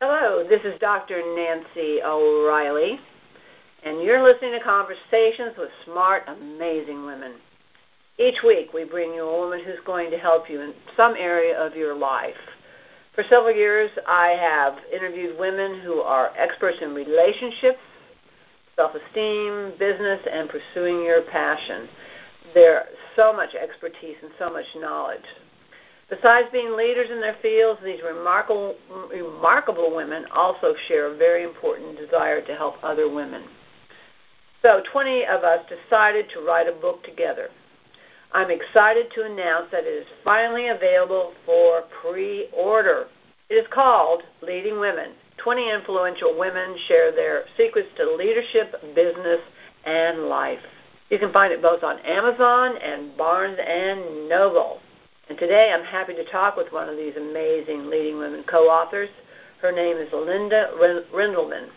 Hello, 0.00 0.46
this 0.48 0.60
is 0.64 0.78
Dr. 0.78 1.20
Nancy 1.34 2.00
O'Reilly, 2.04 3.00
and 3.84 4.00
you're 4.00 4.22
listening 4.22 4.52
to 4.52 4.60
Conversations 4.60 5.56
with 5.58 5.70
Smart, 5.84 6.22
Amazing 6.28 7.04
Women. 7.04 7.32
Each 8.16 8.36
week, 8.46 8.72
we 8.72 8.84
bring 8.84 9.12
you 9.12 9.24
a 9.24 9.40
woman 9.40 9.58
who's 9.64 9.84
going 9.84 10.12
to 10.12 10.16
help 10.16 10.48
you 10.48 10.60
in 10.60 10.72
some 10.96 11.16
area 11.18 11.58
of 11.58 11.74
your 11.74 11.96
life. 11.96 12.38
For 13.16 13.24
several 13.28 13.52
years, 13.52 13.90
I 14.06 14.36
have 14.40 14.74
interviewed 14.94 15.36
women 15.36 15.80
who 15.80 15.94
are 15.94 16.30
experts 16.38 16.78
in 16.80 16.94
relationships, 16.94 17.80
self 18.76 18.92
esteem, 18.94 19.72
business, 19.80 20.20
and 20.32 20.48
pursuing 20.48 21.02
your 21.02 21.22
passion. 21.22 21.88
There's 22.54 22.86
so 23.16 23.32
much 23.32 23.52
expertise 23.56 24.14
and 24.22 24.30
so 24.38 24.48
much 24.48 24.66
knowledge. 24.76 25.26
Besides 26.10 26.48
being 26.52 26.74
leaders 26.74 27.10
in 27.10 27.20
their 27.20 27.36
fields, 27.42 27.80
these 27.84 28.00
remarkable, 28.02 28.74
remarkable 29.10 29.94
women 29.94 30.24
also 30.34 30.74
share 30.88 31.12
a 31.12 31.16
very 31.16 31.44
important 31.44 31.98
desire 31.98 32.40
to 32.40 32.54
help 32.54 32.76
other 32.82 33.10
women. 33.12 33.44
So 34.62 34.82
20 34.90 35.24
of 35.26 35.44
us 35.44 35.60
decided 35.68 36.30
to 36.30 36.40
write 36.40 36.66
a 36.66 36.72
book 36.72 37.04
together. 37.04 37.48
I'm 38.32 38.50
excited 38.50 39.06
to 39.14 39.24
announce 39.24 39.66
that 39.70 39.84
it 39.84 40.02
is 40.02 40.06
finally 40.24 40.68
available 40.68 41.32
for 41.44 41.84
pre-order. 42.02 43.06
It 43.50 43.54
is 43.54 43.66
called 43.72 44.22
Leading 44.42 44.80
Women. 44.80 45.12
20 45.38 45.70
influential 45.70 46.38
women 46.38 46.76
share 46.88 47.12
their 47.12 47.44
secrets 47.56 47.88
to 47.96 48.16
leadership, 48.16 48.72
business, 48.94 49.40
and 49.84 50.28
life. 50.28 50.58
You 51.10 51.18
can 51.18 51.32
find 51.32 51.52
it 51.52 51.62
both 51.62 51.82
on 51.82 51.98
Amazon 52.00 52.76
and 52.82 53.16
Barnes 53.16 53.58
and 53.64 54.28
Noble. 54.28 54.80
And 55.28 55.38
today 55.38 55.74
I'm 55.74 55.84
happy 55.84 56.14
to 56.14 56.24
talk 56.24 56.56
with 56.56 56.72
one 56.72 56.88
of 56.88 56.96
these 56.96 57.12
amazing 57.14 57.90
leading 57.90 58.16
women 58.16 58.44
co-authors. 58.48 59.10
Her 59.60 59.70
name 59.70 59.98
is 59.98 60.08
Linda 60.10 60.70
Rendleman. 61.14 61.68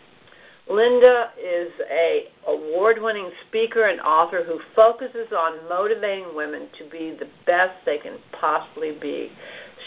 Linda 0.69 1.31
is 1.37 1.71
a 1.91 2.29
award-winning 2.47 3.29
speaker 3.47 3.83
and 3.83 3.99
author 3.99 4.41
who 4.45 4.61
focuses 4.73 5.33
on 5.35 5.67
motivating 5.67 6.33
women 6.33 6.69
to 6.77 6.89
be 6.89 7.11
the 7.19 7.27
best 7.45 7.73
they 7.85 7.97
can 7.97 8.19
possibly 8.39 8.93
be. 8.93 9.29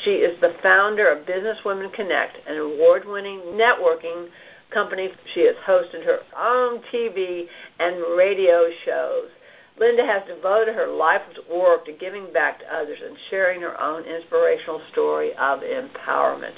She 0.05 0.11
is 0.11 0.39
the 0.43 0.55
founder 0.63 1.11
of 1.11 1.27
Business 1.27 1.57
Women 1.65 1.91
Connect, 1.91 2.37
an 2.47 2.59
award-winning 2.59 3.41
networking 3.55 4.29
company. 4.75 5.09
She 5.33 5.47
has 5.47 5.57
hosted 5.67 6.05
her 6.05 6.19
own 6.37 6.83
TV 6.93 7.47
and 7.79 7.97
radio 8.15 8.69
shows. 8.85 9.31
Linda 9.79 10.05
has 10.05 10.23
devoted 10.27 10.75
her 10.75 10.87
life's 10.87 11.39
work 11.51 11.85
to 11.87 11.93
giving 11.93 12.33
back 12.33 12.61
to 12.61 12.75
others 12.75 12.99
and 13.05 13.17
sharing 13.29 13.61
her 13.61 13.81
own 13.81 14.05
inspirational 14.05 14.81
story 14.93 15.33
of 15.35 15.61
empowerment. 15.61 16.55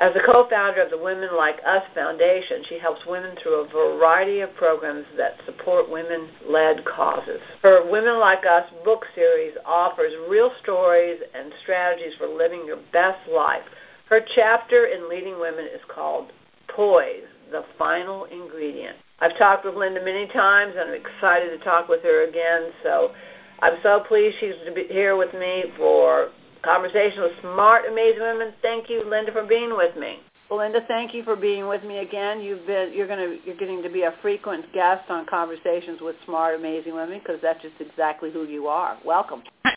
As 0.00 0.16
a 0.16 0.32
co-founder 0.32 0.80
of 0.80 0.90
the 0.90 0.96
Women 0.96 1.28
Like 1.36 1.58
Us 1.64 1.82
Foundation, 1.94 2.64
she 2.68 2.78
helps 2.78 3.04
women 3.06 3.36
through 3.36 3.60
a 3.60 3.68
variety 3.68 4.40
of 4.40 4.54
programs 4.56 5.04
that 5.18 5.36
support 5.44 5.90
women-led 5.90 6.86
causes. 6.86 7.38
Her 7.62 7.88
Women 7.88 8.18
Like 8.18 8.46
Us 8.46 8.64
book 8.82 9.04
series 9.14 9.52
offers 9.66 10.12
real 10.26 10.50
stories 10.62 11.20
and 11.34 11.52
strategies 11.62 12.14
for 12.16 12.28
living 12.28 12.64
your 12.64 12.78
best 12.94 13.28
life. 13.30 13.62
Her 14.08 14.22
chapter 14.34 14.86
in 14.86 15.08
Leading 15.10 15.38
Women 15.38 15.66
is 15.66 15.82
called 15.94 16.32
Poise, 16.74 17.28
the 17.52 17.66
Final 17.76 18.24
Ingredient. 18.24 18.96
I've 19.20 19.36
talked 19.36 19.64
with 19.64 19.74
Linda 19.74 20.02
many 20.04 20.26
times, 20.28 20.74
and 20.78 20.90
I'm 20.90 21.00
excited 21.00 21.50
to 21.50 21.64
talk 21.64 21.88
with 21.88 22.02
her 22.02 22.28
again. 22.28 22.70
So 22.82 23.12
I'm 23.60 23.74
so 23.82 24.00
pleased 24.08 24.36
she's 24.40 24.54
here 24.88 25.16
with 25.16 25.32
me 25.34 25.64
for 25.76 26.30
conversation 26.62 27.22
with 27.22 27.32
smart, 27.40 27.84
amazing 27.90 28.22
women. 28.22 28.54
Thank 28.62 28.88
you, 28.88 29.04
Linda, 29.08 29.32
for 29.32 29.44
being 29.44 29.76
with 29.76 29.96
me. 29.96 30.20
Well, 30.50 30.58
Linda, 30.60 30.80
thank 30.88 31.14
you 31.14 31.22
for 31.22 31.36
being 31.36 31.68
with 31.68 31.84
me 31.84 31.98
again. 31.98 32.40
You've 32.40 32.66
been 32.66 32.92
you're 32.92 33.06
going 33.06 33.20
to 33.20 33.46
you're 33.46 33.56
getting 33.56 33.82
to 33.82 33.88
be 33.88 34.02
a 34.02 34.14
frequent 34.20 34.72
guest 34.72 35.08
on 35.08 35.26
conversations 35.26 36.00
with 36.00 36.16
smart, 36.24 36.58
amazing 36.58 36.94
women 36.94 37.20
because 37.20 37.40
that's 37.40 37.62
just 37.62 37.74
exactly 37.78 38.32
who 38.32 38.44
you 38.44 38.66
are. 38.66 38.98
Welcome. 39.04 39.42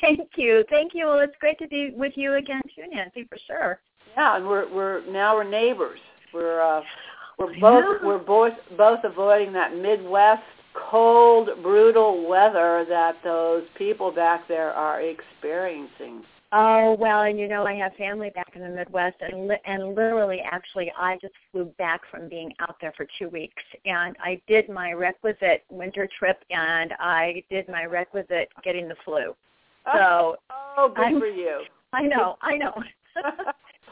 Thank 0.00 0.30
you, 0.34 0.64
thank 0.70 0.90
you. 0.92 1.06
Well, 1.06 1.20
it's 1.20 1.36
great 1.38 1.56
to 1.60 1.68
be 1.68 1.92
with 1.94 2.14
you 2.16 2.34
again 2.34 2.60
too, 2.74 2.82
Nancy, 2.92 3.28
for 3.28 3.38
sure. 3.46 3.80
Yeah, 4.16 4.36
and 4.36 4.44
we're 4.44 4.68
we're 4.74 5.08
now 5.08 5.36
we're 5.36 5.48
neighbors. 5.48 6.00
We're 6.34 6.60
uh, 6.60 6.82
we're 7.38 7.60
both 7.60 8.02
we're 8.02 8.18
both 8.18 8.52
both 8.76 9.00
avoiding 9.04 9.52
that 9.52 9.76
Midwest 9.76 10.42
cold, 10.74 11.50
brutal 11.62 12.28
weather 12.28 12.84
that 12.88 13.16
those 13.24 13.64
people 13.76 14.10
back 14.10 14.46
there 14.48 14.72
are 14.72 15.00
experiencing. 15.00 16.22
Oh 16.50 16.96
well, 16.98 17.22
and 17.22 17.38
you 17.38 17.46
know 17.46 17.66
I 17.66 17.74
have 17.74 17.92
family 17.96 18.30
back 18.30 18.52
in 18.54 18.62
the 18.62 18.70
Midwest, 18.70 19.16
and 19.20 19.48
li- 19.48 19.60
and 19.66 19.94
literally, 19.94 20.40
actually, 20.40 20.90
I 20.98 21.18
just 21.20 21.34
flew 21.52 21.66
back 21.78 22.00
from 22.10 22.28
being 22.28 22.54
out 22.60 22.76
there 22.80 22.94
for 22.96 23.06
two 23.18 23.28
weeks, 23.28 23.62
and 23.84 24.16
I 24.18 24.40
did 24.48 24.68
my 24.70 24.92
requisite 24.92 25.64
winter 25.68 26.08
trip, 26.18 26.42
and 26.50 26.94
I 26.98 27.44
did 27.50 27.68
my 27.68 27.84
requisite 27.84 28.48
getting 28.64 28.88
the 28.88 28.96
flu. 29.04 29.34
Oh, 29.90 29.92
so, 29.94 30.36
oh, 30.50 30.74
oh 30.76 30.88
good 30.94 31.06
I'm, 31.06 31.18
for 31.18 31.28
you. 31.28 31.62
I 31.94 32.02
know, 32.02 32.36
I 32.42 32.58
know. 32.58 32.74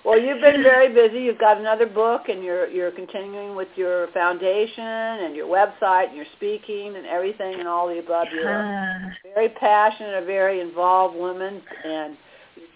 Well, 0.07 0.21
you've 0.21 0.41
been 0.41 0.63
very 0.63 0.95
busy. 0.95 1.19
You've 1.19 1.41
got 1.41 1.59
another 1.59 1.85
book, 1.85 2.29
and 2.29 2.45
you're 2.45 2.69
you're 2.69 2.93
continuing 2.93 3.57
with 3.57 3.67
your 3.75 4.07
foundation 4.13 4.85
and 4.85 5.35
your 5.35 5.49
website, 5.49 6.09
and 6.09 6.17
your 6.17 6.27
speaking 6.37 6.95
and 6.95 7.05
everything, 7.07 7.59
and 7.59 7.67
all 7.67 7.89
the 7.89 7.99
above. 7.99 8.29
You're 8.33 8.49
a 8.49 9.17
very 9.35 9.49
passionate, 9.49 10.23
a 10.23 10.25
very 10.25 10.61
involved 10.61 11.17
woman, 11.17 11.61
and 11.85 12.17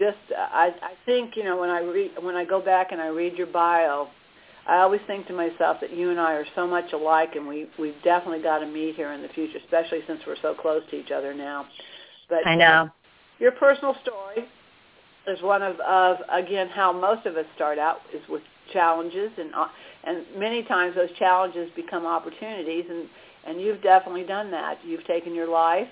just 0.00 0.18
I 0.36 0.74
I 0.82 0.94
think 1.06 1.36
you 1.36 1.44
know 1.44 1.56
when 1.56 1.70
I 1.70 1.82
read 1.82 2.10
when 2.20 2.34
I 2.34 2.44
go 2.44 2.60
back 2.60 2.90
and 2.90 3.00
I 3.00 3.06
read 3.06 3.38
your 3.38 3.46
bio, 3.46 4.08
I 4.66 4.78
always 4.78 5.00
think 5.06 5.28
to 5.28 5.32
myself 5.32 5.76
that 5.82 5.96
you 5.96 6.10
and 6.10 6.18
I 6.18 6.32
are 6.32 6.46
so 6.56 6.66
much 6.66 6.92
alike, 6.92 7.36
and 7.36 7.46
we 7.46 7.68
we've 7.78 8.02
definitely 8.02 8.42
got 8.42 8.58
to 8.58 8.66
meet 8.66 8.96
here 8.96 9.12
in 9.12 9.22
the 9.22 9.28
future, 9.28 9.58
especially 9.58 10.00
since 10.08 10.20
we're 10.26 10.34
so 10.42 10.54
close 10.54 10.82
to 10.90 10.96
each 10.96 11.12
other 11.12 11.32
now. 11.32 11.66
But 12.28 12.44
I 12.44 12.56
know. 12.56 12.90
Your 13.38 13.52
personal 13.52 13.94
story 14.02 14.48
is 15.26 15.42
one 15.42 15.62
of, 15.62 15.78
of 15.80 16.18
again 16.30 16.68
how 16.68 16.92
most 16.92 17.26
of 17.26 17.36
us 17.36 17.46
start 17.54 17.78
out 17.78 17.98
is 18.14 18.22
with 18.28 18.42
challenges 18.72 19.30
and 19.38 19.54
uh, 19.54 19.66
and 20.04 20.24
many 20.36 20.62
times 20.62 20.94
those 20.94 21.10
challenges 21.18 21.70
become 21.76 22.06
opportunities 22.06 22.84
and 22.88 23.06
and 23.46 23.60
you've 23.60 23.82
definitely 23.82 24.24
done 24.24 24.50
that. 24.50 24.78
You've 24.84 25.06
taken 25.06 25.34
your 25.34 25.48
life 25.48 25.88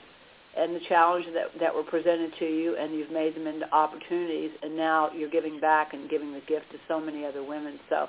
and 0.56 0.75
the 0.75 0.81
challenges 0.89 1.33
that 1.34 1.59
that 1.61 1.75
were 1.75 1.83
presented 1.83 2.33
to 2.39 2.47
you 2.47 2.77
and 2.77 2.94
you've 2.94 3.11
made 3.11 3.34
them 3.34 3.47
into 3.47 3.72
opportunities 3.75 4.50
and 4.62 4.77
now 4.77 5.11
you're 5.12 5.31
giving 5.31 5.60
back 5.60 5.93
and 5.93 6.09
giving 6.09 6.33
the 6.33 6.41
gift 6.41 6.71
to 6.72 6.78
so 6.89 7.00
many 7.00 7.25
other 7.25 7.45
women. 7.45 7.78
So 7.89 8.09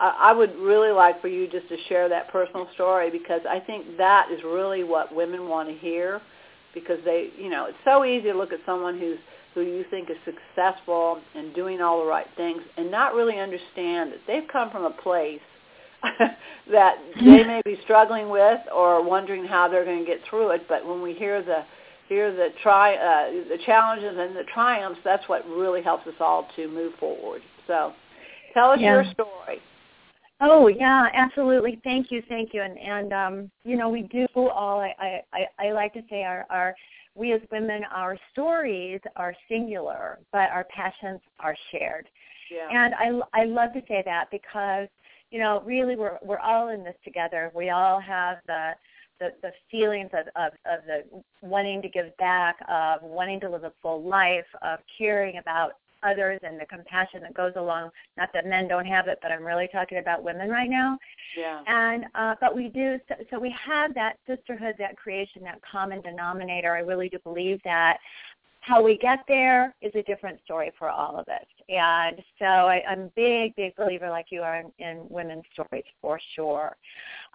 I, 0.00 0.30
I 0.30 0.32
would 0.32 0.54
really 0.56 0.92
like 0.92 1.20
for 1.20 1.28
you 1.28 1.48
just 1.48 1.68
to 1.68 1.76
share 1.88 2.08
that 2.08 2.28
personal 2.30 2.68
story 2.74 3.10
because 3.10 3.40
I 3.48 3.60
think 3.60 3.96
that 3.96 4.28
is 4.30 4.40
really 4.44 4.84
what 4.84 5.14
women 5.14 5.48
want 5.48 5.68
to 5.68 5.74
hear 5.74 6.20
because 6.74 6.98
they 7.04 7.30
you 7.38 7.48
know 7.48 7.66
it's 7.66 7.78
so 7.84 8.04
easy 8.04 8.30
to 8.30 8.36
look 8.36 8.52
at 8.52 8.60
someone 8.66 8.98
who's 8.98 9.18
who 9.54 9.62
you 9.62 9.84
think 9.90 10.10
is 10.10 10.16
successful 10.24 11.20
and 11.34 11.54
doing 11.54 11.80
all 11.80 12.00
the 12.00 12.08
right 12.08 12.26
things 12.36 12.62
and 12.76 12.90
not 12.90 13.14
really 13.14 13.38
understand 13.38 14.12
that 14.12 14.20
they've 14.26 14.48
come 14.50 14.70
from 14.70 14.84
a 14.84 14.90
place 14.90 15.40
that 16.70 16.96
they 17.20 17.44
may 17.44 17.60
be 17.64 17.76
struggling 17.82 18.28
with 18.28 18.60
or 18.74 19.02
wondering 19.02 19.44
how 19.44 19.68
they're 19.68 19.84
going 19.84 19.98
to 19.98 20.06
get 20.06 20.20
through 20.28 20.50
it. 20.50 20.62
But 20.68 20.86
when 20.86 21.02
we 21.02 21.14
hear 21.14 21.42
the 21.42 21.64
hear 22.08 22.32
the 22.32 22.48
try 22.62 22.94
uh, 22.94 23.30
the 23.48 23.58
challenges 23.66 24.16
and 24.16 24.36
the 24.36 24.44
triumphs, 24.54 25.00
that's 25.04 25.28
what 25.28 25.46
really 25.48 25.82
helps 25.82 26.06
us 26.06 26.14
all 26.20 26.46
to 26.56 26.68
move 26.68 26.92
forward. 27.00 27.42
So, 27.66 27.92
tell 28.54 28.70
us 28.70 28.78
yeah. 28.80 28.94
your 28.94 29.12
story. 29.12 29.60
Oh 30.40 30.68
yeah, 30.68 31.08
absolutely. 31.14 31.80
Thank 31.82 32.12
you, 32.12 32.22
thank 32.28 32.54
you. 32.54 32.62
And 32.62 32.78
and 32.78 33.12
um, 33.12 33.50
you 33.64 33.76
know, 33.76 33.88
we 33.88 34.02
do 34.02 34.26
all. 34.36 34.80
I 34.80 35.22
I 35.32 35.46
I 35.58 35.72
like 35.72 35.92
to 35.94 36.02
say 36.08 36.22
our 36.22 36.46
our 36.48 36.76
we 37.18 37.32
as 37.32 37.40
women, 37.50 37.82
our 37.92 38.16
stories 38.32 39.00
are 39.16 39.34
singular, 39.48 40.18
but 40.32 40.50
our 40.50 40.64
passions 40.64 41.20
are 41.40 41.56
shared. 41.72 42.08
Yeah. 42.50 42.68
And 42.70 42.94
I, 42.94 43.42
I 43.42 43.44
love 43.44 43.72
to 43.74 43.82
say 43.88 44.02
that 44.04 44.26
because, 44.30 44.88
you 45.30 45.40
know, 45.40 45.62
really 45.66 45.96
we're, 45.96 46.18
we're 46.22 46.38
all 46.38 46.68
in 46.68 46.84
this 46.84 46.94
together. 47.04 47.50
We 47.54 47.70
all 47.70 48.00
have 48.00 48.38
the, 48.46 48.70
the, 49.20 49.30
the 49.42 49.50
feelings 49.70 50.10
of, 50.12 50.26
of, 50.36 50.52
of 50.64 50.84
the 50.86 51.22
wanting 51.42 51.82
to 51.82 51.88
give 51.88 52.16
back, 52.16 52.56
of 52.68 53.02
wanting 53.02 53.40
to 53.40 53.50
live 53.50 53.64
a 53.64 53.72
full 53.82 54.08
life, 54.08 54.46
of 54.62 54.78
caring 54.96 55.38
about 55.38 55.72
others 56.02 56.40
and 56.42 56.60
the 56.60 56.66
compassion 56.66 57.20
that 57.22 57.34
goes 57.34 57.52
along. 57.56 57.90
Not 58.16 58.30
that 58.34 58.46
men 58.46 58.68
don't 58.68 58.86
have 58.86 59.08
it, 59.08 59.18
but 59.22 59.32
I'm 59.32 59.44
really 59.44 59.68
talking 59.70 59.98
about 59.98 60.22
women 60.22 60.48
right 60.50 60.70
now. 60.70 60.98
Yeah. 61.36 61.62
And 61.66 62.06
uh, 62.14 62.34
but 62.40 62.54
we 62.54 62.68
do. 62.68 62.98
So, 63.08 63.14
so 63.30 63.38
we 63.38 63.54
have 63.64 63.94
that 63.94 64.18
sisterhood, 64.26 64.74
that 64.78 64.96
creation, 64.96 65.42
that 65.44 65.60
common 65.62 66.00
denominator. 66.00 66.74
I 66.74 66.80
really 66.80 67.08
do 67.08 67.18
believe 67.24 67.60
that. 67.64 67.98
How 68.60 68.82
we 68.82 68.98
get 68.98 69.20
there 69.28 69.74
is 69.80 69.92
a 69.94 70.02
different 70.02 70.40
story 70.44 70.72
for 70.78 70.90
all 70.90 71.16
of 71.16 71.26
us. 71.28 71.46
And 71.68 72.22
so 72.38 72.44
I, 72.44 72.82
I'm 72.88 73.00
a 73.02 73.10
big, 73.14 73.54
big 73.56 73.74
believer, 73.76 74.10
like 74.10 74.26
you 74.30 74.42
are, 74.42 74.56
in, 74.56 74.72
in 74.78 75.06
women's 75.08 75.44
stories 75.52 75.84
for 76.02 76.20
sure. 76.34 76.76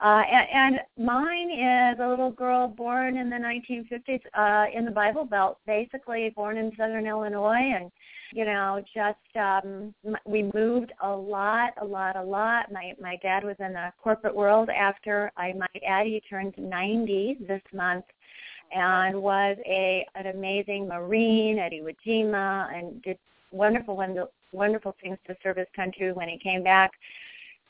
Uh, 0.04 0.24
and, 0.31 0.77
and 0.77 1.06
mine 1.06 1.50
is 1.50 2.00
a 2.00 2.07
little 2.07 2.31
girl 2.31 2.68
born 2.68 3.18
in 3.18 3.30
the 3.30 3.36
1950s 3.36 4.21
uh, 4.33 4.65
in 4.75 4.86
the 4.86 4.92
Bible 4.92 5.25
Belt, 5.25 5.60
basically 5.65 6.31
born 6.36 6.57
in 6.57 6.71
southern 6.77 7.06
Illinois 7.06 7.74
and 7.75 7.92
you 8.33 8.45
know, 8.45 8.83
just 8.94 9.38
um 9.38 9.94
we 10.25 10.50
moved 10.53 10.91
a 11.01 11.09
lot, 11.09 11.74
a 11.81 11.85
lot, 11.85 12.15
a 12.15 12.24
lot. 12.24 12.71
My 12.71 12.94
my 13.00 13.18
dad 13.21 13.44
was 13.44 13.56
in 13.59 13.74
the 13.74 13.94
corporate 14.01 14.35
world 14.35 14.69
after 14.69 15.31
I 15.38 15.53
might 15.53 15.83
add 15.88 16.07
he 16.07 16.21
turned 16.30 16.56
90 16.57 17.38
this 17.47 17.62
month 17.74 18.06
and 18.75 19.21
was 19.21 19.57
a 19.65 20.06
an 20.15 20.27
amazing 20.27 20.88
Marine 20.88 21.59
at 21.59 21.71
Iwo 21.71 21.95
Jima 22.06 22.75
and 22.75 23.01
did 23.03 23.18
wonderful 23.51 23.95
wonderful 24.51 24.95
things 25.01 25.18
to 25.27 25.36
serve 25.44 25.57
his 25.57 25.68
country 25.75 26.12
when 26.12 26.27
he 26.27 26.38
came 26.38 26.63
back. 26.63 26.91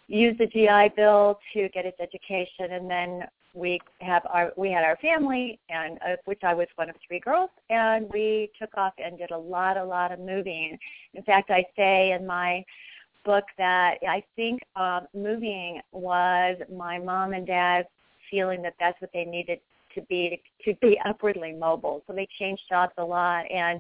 Used 0.08 0.40
the 0.40 0.48
GI 0.48 0.94
Bill 0.96 1.40
to 1.54 1.70
get 1.70 1.86
his 1.86 1.94
education, 2.00 2.72
and 2.72 2.90
then 2.90 3.28
we 3.54 3.80
have 4.02 4.24
our 4.30 4.52
we 4.58 4.72
had 4.72 4.84
our 4.84 4.98
family, 4.98 5.60
and 5.70 6.00
of 6.06 6.20
which 6.26 6.42
I 6.44 6.54
was 6.54 6.68
one 6.76 6.90
of 6.90 6.96
three 7.08 7.20
girls, 7.20 7.50
and 7.70 8.10
we 8.12 8.50
took 8.60 8.76
off 8.78 8.94
and 8.98 9.18
did 9.18 9.32
a 9.32 9.38
lot, 9.38 9.78
a 9.78 9.84
lot 9.84 10.12
of 10.12 10.20
moving. 10.20 10.78
In 11.14 11.24
fact, 11.24 11.52
I 11.52 11.66
say 11.76 12.12
in 12.12 12.26
my 12.26 12.64
book 13.24 13.46
that 13.58 13.98
I 14.08 14.24
think 14.36 14.62
um, 14.76 15.08
moving 15.14 15.82
was 15.92 16.58
my 16.72 16.98
mom 17.00 17.34
and 17.34 17.48
dad's 17.48 17.88
feeling 18.30 18.62
that 18.64 18.74
that's 18.80 19.00
what 19.00 19.12
they 19.14 19.26
needed 19.26 19.60
to 19.96 20.02
be 20.04 20.42
to 20.66 20.74
be 20.82 21.00
upwardly 21.06 21.54
mobile. 21.54 22.02
So 22.08 22.14
they 22.14 22.28
changed 22.40 22.64
jobs 22.70 22.94
a 22.98 23.06
lot, 23.06 23.46
and 23.52 23.80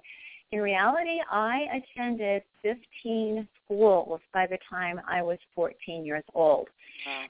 in 0.51 0.59
reality, 0.59 1.19
I 1.31 1.81
attended 1.81 2.43
15 2.61 3.47
schools 3.65 4.19
by 4.35 4.45
the 4.45 4.59
time 4.69 5.01
I 5.09 5.23
was 5.23 5.39
14 5.55 6.05
years 6.05 6.23
old. 6.35 6.67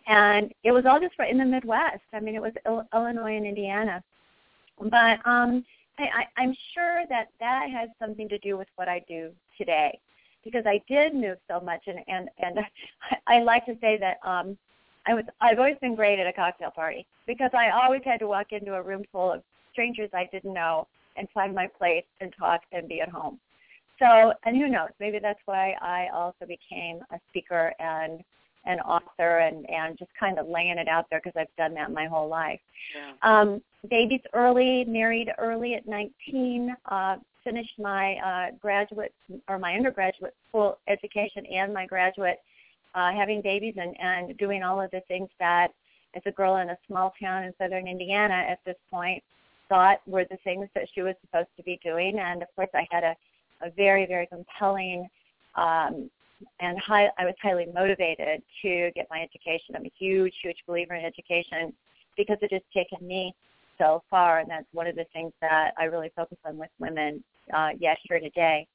And 0.08 0.54
it 0.64 0.72
was 0.72 0.86
all 0.86 1.00
just 1.00 1.18
right 1.18 1.32
in 1.32 1.38
the 1.38 1.46
Midwest. 1.46 2.04
I 2.14 2.20
mean, 2.20 2.36
it 2.36 2.42
was 2.42 2.54
Illinois 2.94 3.38
and 3.38 3.46
Indiana. 3.46 4.04
But 4.80 5.26
um, 5.26 5.66
I, 6.00 6.04
I, 6.04 6.42
I'm 6.42 6.56
sure 6.74 7.04
that 7.10 7.30
that 7.40 7.70
has 7.70 7.90
something 8.00 8.28
to 8.30 8.38
do 8.40 8.58
with 8.58 8.68
what 8.76 8.88
I 8.88 9.04
do 9.08 9.32
today 9.58 10.00
because 10.44 10.66
I 10.66 10.82
did 10.88 11.14
move 11.14 11.38
so 11.50 11.60
much 11.60 11.84
and 11.88 12.00
and 12.08 12.30
and 12.40 12.60
I, 12.60 13.18
I 13.38 13.44
like 13.44 13.66
to 13.66 13.78
say 13.80 13.98
that 14.00 14.18
um 14.28 14.58
I 15.06 15.14
was 15.14 15.24
I've 15.40 15.60
always 15.60 15.78
been 15.82 15.96
great 15.96 16.20
at 16.20 16.28
a 16.28 16.34
cocktail 16.34 16.72
party 16.72 17.06
because 17.28 17.52
I 17.54 17.70
always 17.70 18.02
had 18.04 18.20
to 18.20 18.28
walk 18.28 18.48
into 18.52 18.74
a 18.74 18.82
room 18.82 19.04
full 19.12 19.32
of 19.32 19.44
strangers 19.72 20.10
I 20.14 20.28
didn't 20.32 20.54
know 20.54 20.88
and 21.16 21.28
find 21.34 21.54
my 21.54 21.68
place 21.68 22.06
and 22.22 22.34
talk 22.38 22.62
and 22.72 22.88
be 22.88 23.02
at 23.02 23.10
home. 23.10 23.40
So, 24.00 24.34
and 24.46 24.58
who 24.58 24.68
knows, 24.68 24.90
maybe 25.00 25.20
that's 25.20 25.40
why 25.46 25.76
I 25.80 26.08
also 26.14 26.46
became 26.48 27.00
a 27.12 27.20
speaker 27.30 27.74
and 27.80 28.22
an 28.66 28.80
author 28.80 29.40
and, 29.40 29.70
and 29.70 29.98
just 29.98 30.12
kind 30.20 30.40
of 30.40 30.48
laying 30.48 30.78
it 30.78 30.88
out 30.88 31.06
there 31.10 31.20
because 31.24 31.38
I've 31.40 31.56
done 31.58 31.74
that 31.76 31.92
my 31.92 32.06
whole 32.06 32.30
life. 32.30 32.60
Yeah. 32.96 33.14
Um, 33.22 33.62
babies 33.90 34.22
early, 34.34 34.86
married 34.86 35.30
early 35.38 35.76
at 35.76 35.88
19, 35.88 36.76
uh, 36.90 37.18
finished 37.44 37.78
my 37.78 38.16
uh, 38.16 38.56
graduate 38.62 39.14
or 39.50 39.60
my 39.60 39.74
undergraduate 39.76 40.34
school 40.50 40.78
education 40.88 41.46
and 41.46 41.74
my 41.74 41.86
graduate 41.86 42.40
uh, 42.96 43.12
having 43.12 43.42
babies 43.42 43.76
and, 43.78 43.96
and 44.00 44.38
doing 44.38 44.64
all 44.64 44.80
of 44.80 44.92
the 44.92 45.02
things 45.08 45.30
that 45.40 45.70
as 46.16 46.22
a 46.26 46.32
girl 46.32 46.58
in 46.58 46.70
a 46.70 46.78
small 46.88 47.14
town 47.22 47.44
in 47.44 47.54
southern 47.58 47.88
Indiana 47.88 48.46
at 48.48 48.60
this 48.66 48.76
point 48.92 49.22
thought 49.68 50.00
were 50.06 50.26
the 50.30 50.38
things 50.44 50.68
that 50.76 50.88
she 50.94 51.02
was 51.02 51.16
supposed 51.22 51.50
to 51.58 51.64
be 51.64 51.80
doing. 51.84 52.20
And 52.20 52.42
of 52.42 52.48
course, 52.56 52.70
I 52.74 52.88
had 52.92 53.04
a, 53.04 53.16
a 53.66 53.72
very, 53.72 54.06
very 54.06 54.28
compelling 54.28 55.10
um, 55.56 56.10
and 56.60 56.80
high, 56.80 57.10
I 57.18 57.26
was 57.26 57.36
highly 57.42 57.68
motivated 57.74 58.42
to 58.62 58.92
get 58.96 59.08
my 59.10 59.22
education. 59.22 59.76
I'm 59.76 59.86
a 59.86 59.92
huge, 59.98 60.34
huge 60.42 60.58
believer 60.68 60.96
in 60.96 61.06
education 61.06 61.74
because 62.18 62.38
it 62.42 62.52
has 62.52 62.62
taken 62.74 63.06
me 63.06 63.34
so 63.78 64.04
far, 64.10 64.40
and 64.40 64.50
that's 64.50 64.68
one 64.74 64.88
of 64.88 64.96
the 64.96 65.06
things 65.14 65.32
that 65.42 65.74
I 65.78 65.86
really 65.86 66.12
focus 66.16 66.38
on 66.46 66.58
with 66.58 66.70
women, 66.80 67.24
uh, 67.54 67.70
yes, 67.80 67.98
here 68.08 68.20
today. 68.20 68.68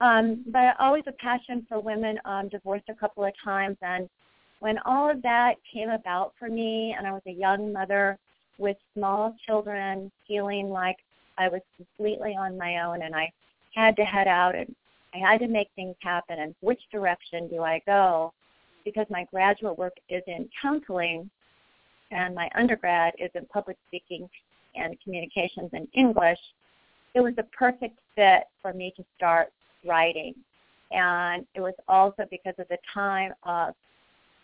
Um, 0.00 0.44
but 0.52 0.76
always 0.78 1.04
a 1.08 1.12
passion 1.12 1.66
for 1.68 1.80
women. 1.80 2.20
Um, 2.24 2.48
divorced 2.48 2.88
a 2.88 2.94
couple 2.94 3.24
of 3.24 3.32
times, 3.42 3.76
and 3.82 4.08
when 4.60 4.78
all 4.84 5.10
of 5.10 5.22
that 5.22 5.56
came 5.72 5.90
about 5.90 6.34
for 6.38 6.48
me, 6.48 6.94
and 6.96 7.06
I 7.06 7.12
was 7.12 7.22
a 7.26 7.32
young 7.32 7.72
mother 7.72 8.16
with 8.58 8.76
small 8.94 9.34
children, 9.46 10.10
feeling 10.26 10.70
like 10.70 10.96
I 11.36 11.48
was 11.48 11.62
completely 11.76 12.36
on 12.36 12.56
my 12.56 12.82
own, 12.84 13.02
and 13.02 13.14
I 13.14 13.30
had 13.74 13.96
to 13.96 14.04
head 14.04 14.28
out 14.28 14.54
and 14.54 14.74
I 15.14 15.18
had 15.18 15.40
to 15.40 15.48
make 15.48 15.68
things 15.74 15.96
happen. 16.00 16.38
And 16.38 16.54
which 16.60 16.80
direction 16.92 17.48
do 17.48 17.62
I 17.62 17.80
go? 17.86 18.32
Because 18.84 19.06
my 19.10 19.26
graduate 19.32 19.78
work 19.78 19.94
is 20.08 20.22
in 20.26 20.48
counseling, 20.60 21.30
and 22.10 22.34
my 22.34 22.48
undergrad 22.54 23.14
is 23.18 23.30
in 23.34 23.46
public 23.46 23.76
speaking 23.88 24.28
and 24.74 24.96
communications 25.02 25.70
and 25.72 25.88
English. 25.94 26.38
It 27.14 27.20
was 27.20 27.34
a 27.38 27.42
perfect 27.44 27.98
fit 28.14 28.44
for 28.62 28.72
me 28.72 28.92
to 28.96 29.04
start 29.16 29.52
writing. 29.84 30.34
And 30.90 31.46
it 31.54 31.60
was 31.60 31.74
also 31.86 32.24
because 32.30 32.54
of 32.58 32.68
the 32.68 32.78
time 32.94 33.32
of 33.42 33.74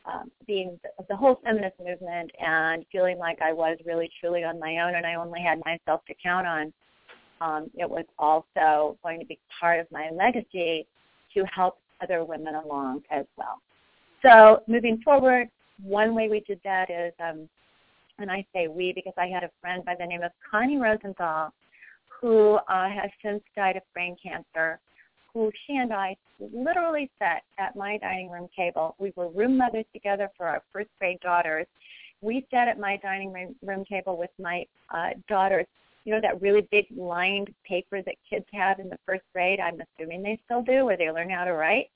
um, 0.06 0.30
being 0.46 0.78
the, 0.82 1.04
the 1.08 1.16
whole 1.16 1.40
feminist 1.42 1.76
movement 1.78 2.30
and 2.38 2.84
feeling 2.92 3.18
like 3.18 3.40
I 3.40 3.52
was 3.52 3.78
really 3.86 4.10
truly 4.20 4.44
on 4.44 4.58
my 4.58 4.78
own 4.80 4.96
and 4.96 5.06
I 5.06 5.14
only 5.14 5.40
had 5.40 5.62
myself 5.64 6.02
to 6.06 6.14
count 6.22 6.46
on. 6.46 6.72
Um, 7.40 7.70
it 7.74 7.88
was 7.88 8.04
also 8.18 8.96
going 9.02 9.20
to 9.20 9.26
be 9.26 9.38
part 9.60 9.80
of 9.80 9.86
my 9.90 10.10
legacy 10.10 10.86
to 11.34 11.44
help 11.52 11.78
other 12.02 12.24
women 12.24 12.54
along 12.54 13.02
as 13.10 13.24
well. 13.36 13.60
So 14.22 14.62
moving 14.66 15.00
forward, 15.04 15.48
one 15.82 16.14
way 16.14 16.28
we 16.28 16.40
did 16.40 16.60
that 16.64 16.90
is, 16.90 17.12
um, 17.20 17.48
and 18.18 18.30
I 18.30 18.46
say 18.54 18.68
we 18.68 18.92
because 18.94 19.12
I 19.18 19.26
had 19.26 19.42
a 19.42 19.50
friend 19.60 19.84
by 19.84 19.94
the 19.98 20.06
name 20.06 20.22
of 20.22 20.30
Connie 20.50 20.78
Rosenthal 20.78 21.52
who 22.20 22.54
uh, 22.68 22.88
has 22.88 23.10
since 23.22 23.42
died 23.56 23.76
of 23.76 23.82
brain 23.92 24.16
cancer 24.22 24.80
who 25.34 25.50
she 25.66 25.76
and 25.76 25.92
I 25.92 26.16
literally 26.38 27.10
sat 27.18 27.42
at 27.58 27.76
my 27.76 27.98
dining 27.98 28.30
room 28.30 28.48
table. 28.56 28.94
We 28.98 29.12
were 29.16 29.28
room 29.28 29.58
mothers 29.58 29.84
together 29.92 30.30
for 30.36 30.46
our 30.46 30.62
first 30.72 30.88
grade 30.98 31.18
daughters. 31.20 31.66
We 32.20 32.46
sat 32.50 32.68
at 32.68 32.78
my 32.78 32.96
dining 33.02 33.32
room, 33.62 33.84
table 33.90 34.16
with 34.16 34.30
my 34.38 34.64
uh, 34.94 35.10
daughters. 35.28 35.66
You 36.04 36.14
know 36.14 36.20
that 36.20 36.40
really 36.40 36.68
big 36.70 36.86
lined 36.94 37.52
paper 37.66 38.02
that 38.02 38.14
kids 38.28 38.44
have 38.52 38.78
in 38.78 38.88
the 38.88 38.98
first 39.06 39.22
grade. 39.32 39.60
I'm 39.60 39.80
assuming 39.80 40.22
they 40.22 40.38
still 40.44 40.62
do, 40.62 40.84
where 40.84 40.96
they 40.96 41.10
learn 41.10 41.30
how 41.30 41.44
to 41.44 41.52
write. 41.52 41.86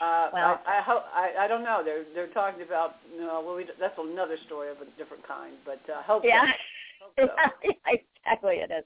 Uh, 0.00 0.30
well, 0.32 0.60
I, 0.66 0.78
I 0.78 0.82
hope 0.82 1.04
I, 1.14 1.44
I 1.44 1.48
don't 1.48 1.62
know. 1.62 1.82
They're 1.84 2.04
they're 2.14 2.32
talking 2.34 2.62
about 2.62 2.96
you 3.14 3.20
know, 3.20 3.42
well, 3.44 3.56
we, 3.56 3.66
that's 3.78 3.98
another 3.98 4.36
story 4.46 4.70
of 4.70 4.78
a 4.78 4.86
different 4.98 5.26
kind, 5.26 5.54
but 5.64 5.80
uh, 5.88 6.02
hope 6.02 6.22
yeah, 6.24 6.46
so. 7.16 7.22
Hope 7.22 7.30
so. 7.36 7.70
exactly 7.86 8.56
it 8.56 8.70
is. 8.70 8.84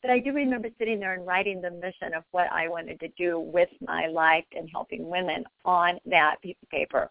But 0.00 0.10
I 0.10 0.18
do 0.18 0.32
remember 0.32 0.68
sitting 0.78 1.00
there 1.00 1.14
and 1.14 1.26
writing 1.26 1.62
the 1.62 1.70
mission 1.70 2.12
of 2.14 2.24
what 2.30 2.52
I 2.52 2.68
wanted 2.68 3.00
to 3.00 3.08
do 3.16 3.40
with 3.40 3.70
my 3.80 4.06
life 4.06 4.44
and 4.54 4.68
helping 4.70 5.08
women 5.08 5.44
on 5.64 5.98
that 6.06 6.36
piece 6.42 6.56
of 6.62 6.68
paper. 6.68 7.10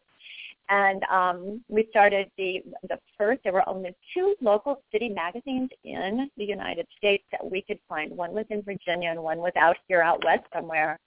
And 0.74 1.04
um, 1.04 1.64
we 1.68 1.88
started 1.92 2.32
the 2.38 2.64
the 2.90 2.98
first. 3.18 3.42
There 3.44 3.54
were 3.54 3.68
only 3.70 3.96
two 4.14 4.36
local 4.42 4.82
city 4.92 5.10
magazines 5.10 5.70
in 5.84 6.30
the 6.38 6.46
United 6.46 6.88
States 6.98 7.24
that 7.32 7.44
we 7.54 7.62
could 7.62 7.80
find. 7.88 8.16
One 8.16 8.34
was 8.34 8.46
in 8.50 8.62
Virginia, 8.64 9.10
and 9.12 9.22
one 9.22 9.40
was 9.40 9.54
out 9.56 9.78
here 9.88 10.02
out 10.02 10.24
west 10.24 10.46
somewhere. 10.52 11.00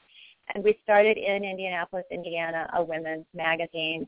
And 0.55 0.63
we 0.63 0.79
started 0.85 1.17
in 1.17 1.43
Indianapolis, 1.43 2.05
Indiana, 2.13 2.71
a 2.75 2.85
women's 2.85 3.27
magazine 3.35 4.07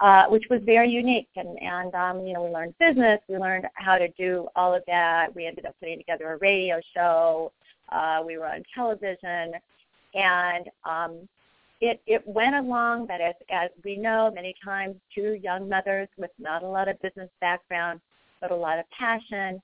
uh, 0.00 0.26
which 0.26 0.44
was 0.48 0.60
very 0.64 0.90
unique. 0.90 1.28
And, 1.36 1.60
and 1.62 1.94
um, 1.94 2.26
you 2.26 2.32
know, 2.32 2.42
we 2.44 2.50
learned 2.50 2.74
business. 2.78 3.20
We 3.28 3.36
learned 3.36 3.66
how 3.74 3.98
to 3.98 4.08
do 4.08 4.48
all 4.56 4.74
of 4.74 4.82
that. 4.86 5.34
We 5.34 5.46
ended 5.46 5.66
up 5.66 5.76
putting 5.78 5.98
together 5.98 6.32
a 6.32 6.36
radio 6.38 6.80
show. 6.94 7.52
Uh, 7.90 8.22
we 8.24 8.38
were 8.38 8.46
on 8.46 8.62
television, 8.74 9.52
and 10.14 10.70
um, 10.84 11.28
it 11.80 12.00
it 12.06 12.26
went 12.26 12.54
along. 12.54 13.06
But 13.06 13.20
as 13.20 13.34
as 13.50 13.70
we 13.84 13.96
know, 13.96 14.30
many 14.34 14.54
times, 14.64 14.96
two 15.14 15.38
young 15.42 15.68
mothers 15.68 16.08
with 16.16 16.30
not 16.38 16.62
a 16.62 16.66
lot 16.66 16.88
of 16.88 17.00
business 17.02 17.30
background, 17.40 18.00
but 18.40 18.50
a 18.50 18.56
lot 18.56 18.78
of 18.78 18.84
passion, 18.90 19.60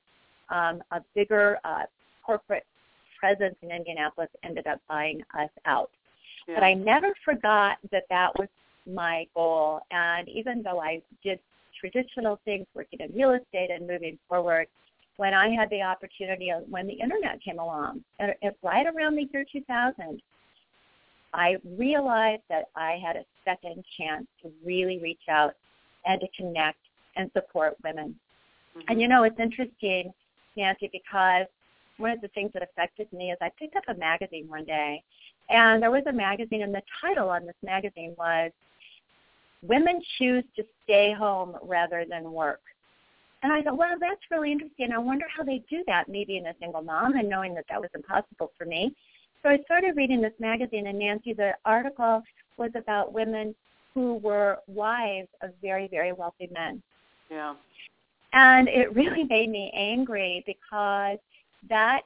um, 0.50 0.82
a 0.90 1.00
bigger 1.14 1.58
uh, 1.64 1.84
corporate 2.24 2.64
presence 3.18 3.56
in 3.62 3.70
Indianapolis 3.70 4.30
ended 4.42 4.66
up 4.66 4.80
buying 4.88 5.22
us 5.38 5.50
out. 5.64 5.90
Yeah. 6.48 6.56
But 6.56 6.64
I 6.64 6.74
never 6.74 7.12
forgot 7.24 7.78
that 7.90 8.04
that 8.10 8.38
was 8.38 8.48
my 8.86 9.26
goal. 9.34 9.80
And 9.90 10.28
even 10.28 10.62
though 10.62 10.80
I 10.80 11.02
did 11.22 11.40
traditional 11.80 12.38
things, 12.44 12.66
working 12.74 13.00
in 13.00 13.12
real 13.14 13.32
estate 13.32 13.70
and 13.70 13.86
moving 13.86 14.18
forward, 14.28 14.66
when 15.16 15.32
I 15.32 15.48
had 15.48 15.70
the 15.70 15.82
opportunity, 15.82 16.52
when 16.68 16.86
the 16.86 16.92
internet 16.92 17.42
came 17.42 17.58
along, 17.58 18.04
right 18.62 18.86
around 18.86 19.16
the 19.16 19.26
year 19.32 19.44
2000, 19.50 20.20
I 21.36 21.56
realized 21.76 22.42
that 22.48 22.64
I 22.74 22.98
had 23.04 23.16
a 23.16 23.24
second 23.44 23.84
chance 23.98 24.26
to 24.42 24.50
really 24.64 24.98
reach 25.02 25.20
out 25.28 25.52
and 26.06 26.18
to 26.20 26.26
connect 26.36 26.78
and 27.16 27.30
support 27.34 27.76
women. 27.84 28.16
Mm-hmm. 28.76 28.86
And 28.88 29.00
you 29.00 29.06
know, 29.06 29.24
it's 29.24 29.38
interesting, 29.38 30.12
Nancy, 30.56 30.88
because 30.90 31.46
one 31.98 32.10
of 32.10 32.22
the 32.22 32.28
things 32.28 32.50
that 32.54 32.62
affected 32.62 33.12
me 33.12 33.32
is 33.32 33.38
I 33.42 33.50
picked 33.58 33.76
up 33.76 33.84
a 33.88 33.94
magazine 33.94 34.48
one 34.48 34.64
day, 34.64 35.02
and 35.50 35.82
there 35.82 35.90
was 35.90 36.04
a 36.08 36.12
magazine, 36.12 36.62
and 36.62 36.74
the 36.74 36.82
title 37.00 37.28
on 37.28 37.44
this 37.44 37.54
magazine 37.62 38.14
was 38.18 38.50
women 39.62 40.00
choose 40.18 40.44
to 40.56 40.64
stay 40.84 41.12
home 41.12 41.56
rather 41.62 42.06
than 42.08 42.32
work. 42.32 42.60
And 43.42 43.52
I 43.52 43.62
thought, 43.62 43.76
well, 43.76 43.96
that's 44.00 44.20
really 44.30 44.52
interesting. 44.52 44.90
I 44.90 44.98
wonder 44.98 45.26
how 45.34 45.44
they 45.44 45.62
do 45.68 45.84
that, 45.86 46.08
me 46.08 46.24
being 46.24 46.46
a 46.46 46.54
single 46.60 46.82
mom 46.82 47.16
and 47.16 47.28
knowing 47.28 47.54
that 47.54 47.66
that 47.68 47.80
was 47.80 47.90
impossible 47.94 48.52
for 48.56 48.64
me. 48.64 48.94
So 49.46 49.50
I 49.50 49.58
started 49.62 49.96
reading 49.96 50.20
this 50.20 50.32
magazine, 50.40 50.88
and 50.88 50.98
Nancy, 50.98 51.32
the 51.32 51.52
article 51.64 52.20
was 52.56 52.72
about 52.74 53.12
women 53.12 53.54
who 53.94 54.14
were 54.14 54.58
wives 54.66 55.28
of 55.40 55.50
very, 55.62 55.86
very 55.86 56.12
wealthy 56.12 56.48
men. 56.52 56.82
Yeah. 57.30 57.54
And 58.32 58.66
it 58.66 58.92
really 58.96 59.22
made 59.30 59.48
me 59.48 59.70
angry 59.72 60.42
because 60.46 61.18
that 61.68 62.00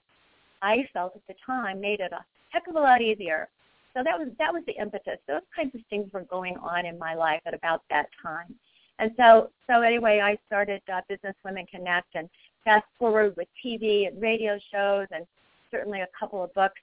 I 0.61 0.87
felt 0.93 1.17
at 1.17 1.23
the 1.29 1.35
time 1.47 1.81
made 1.81 2.01
it 2.01 2.13
a 2.13 2.23
heck 2.51 2.67
of 2.69 2.77
a 2.77 2.79
lot 2.79 3.01
easier. 3.01 3.49
So 3.97 4.03
that 4.05 4.19
was 4.19 4.29
that 4.39 4.53
was 4.53 4.63
the 4.67 4.75
impetus. 4.75 5.19
Those 5.27 5.41
kinds 5.57 5.75
of 5.75 5.81
things 5.89 6.13
were 6.13 6.25
going 6.25 6.59
on 6.59 6.85
in 6.85 6.99
my 6.99 7.15
life 7.15 7.41
at 7.47 7.55
about 7.55 7.83
that 7.89 8.11
time. 8.23 8.55
And 8.99 9.13
so 9.17 9.51
so 9.67 9.81
anyway, 9.81 10.21
I 10.23 10.37
started 10.47 10.83
uh, 10.93 11.01
Business 11.09 11.35
Women 11.43 11.67
Connect 11.71 12.15
and 12.15 12.29
fast 12.67 12.85
forward 12.99 13.35
with 13.39 13.49
TV 13.65 14.09
and 14.09 14.21
radio 14.21 14.59
shows 14.71 15.07
and 15.11 15.25
certainly 15.71 16.03
a 16.03 16.09
couple 16.19 16.45
of 16.45 16.53
books. 16.53 16.81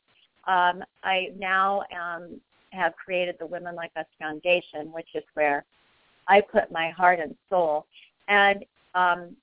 Um, 0.48 0.84
I 1.04 1.30
now 1.38 1.84
um, 1.92 2.40
have 2.72 2.96
created 2.96 3.36
the 3.40 3.46
Women 3.46 3.76
Like 3.76 3.92
Us 3.98 4.06
Foundation, 4.20 4.92
which 4.92 5.10
is 5.14 5.24
where 5.34 5.66
I 6.28 6.42
put 6.42 6.72
my 6.72 6.90
heart 6.90 7.20
and 7.20 7.36
soul. 7.50 7.86
And 8.28 8.64
um, 8.96 9.36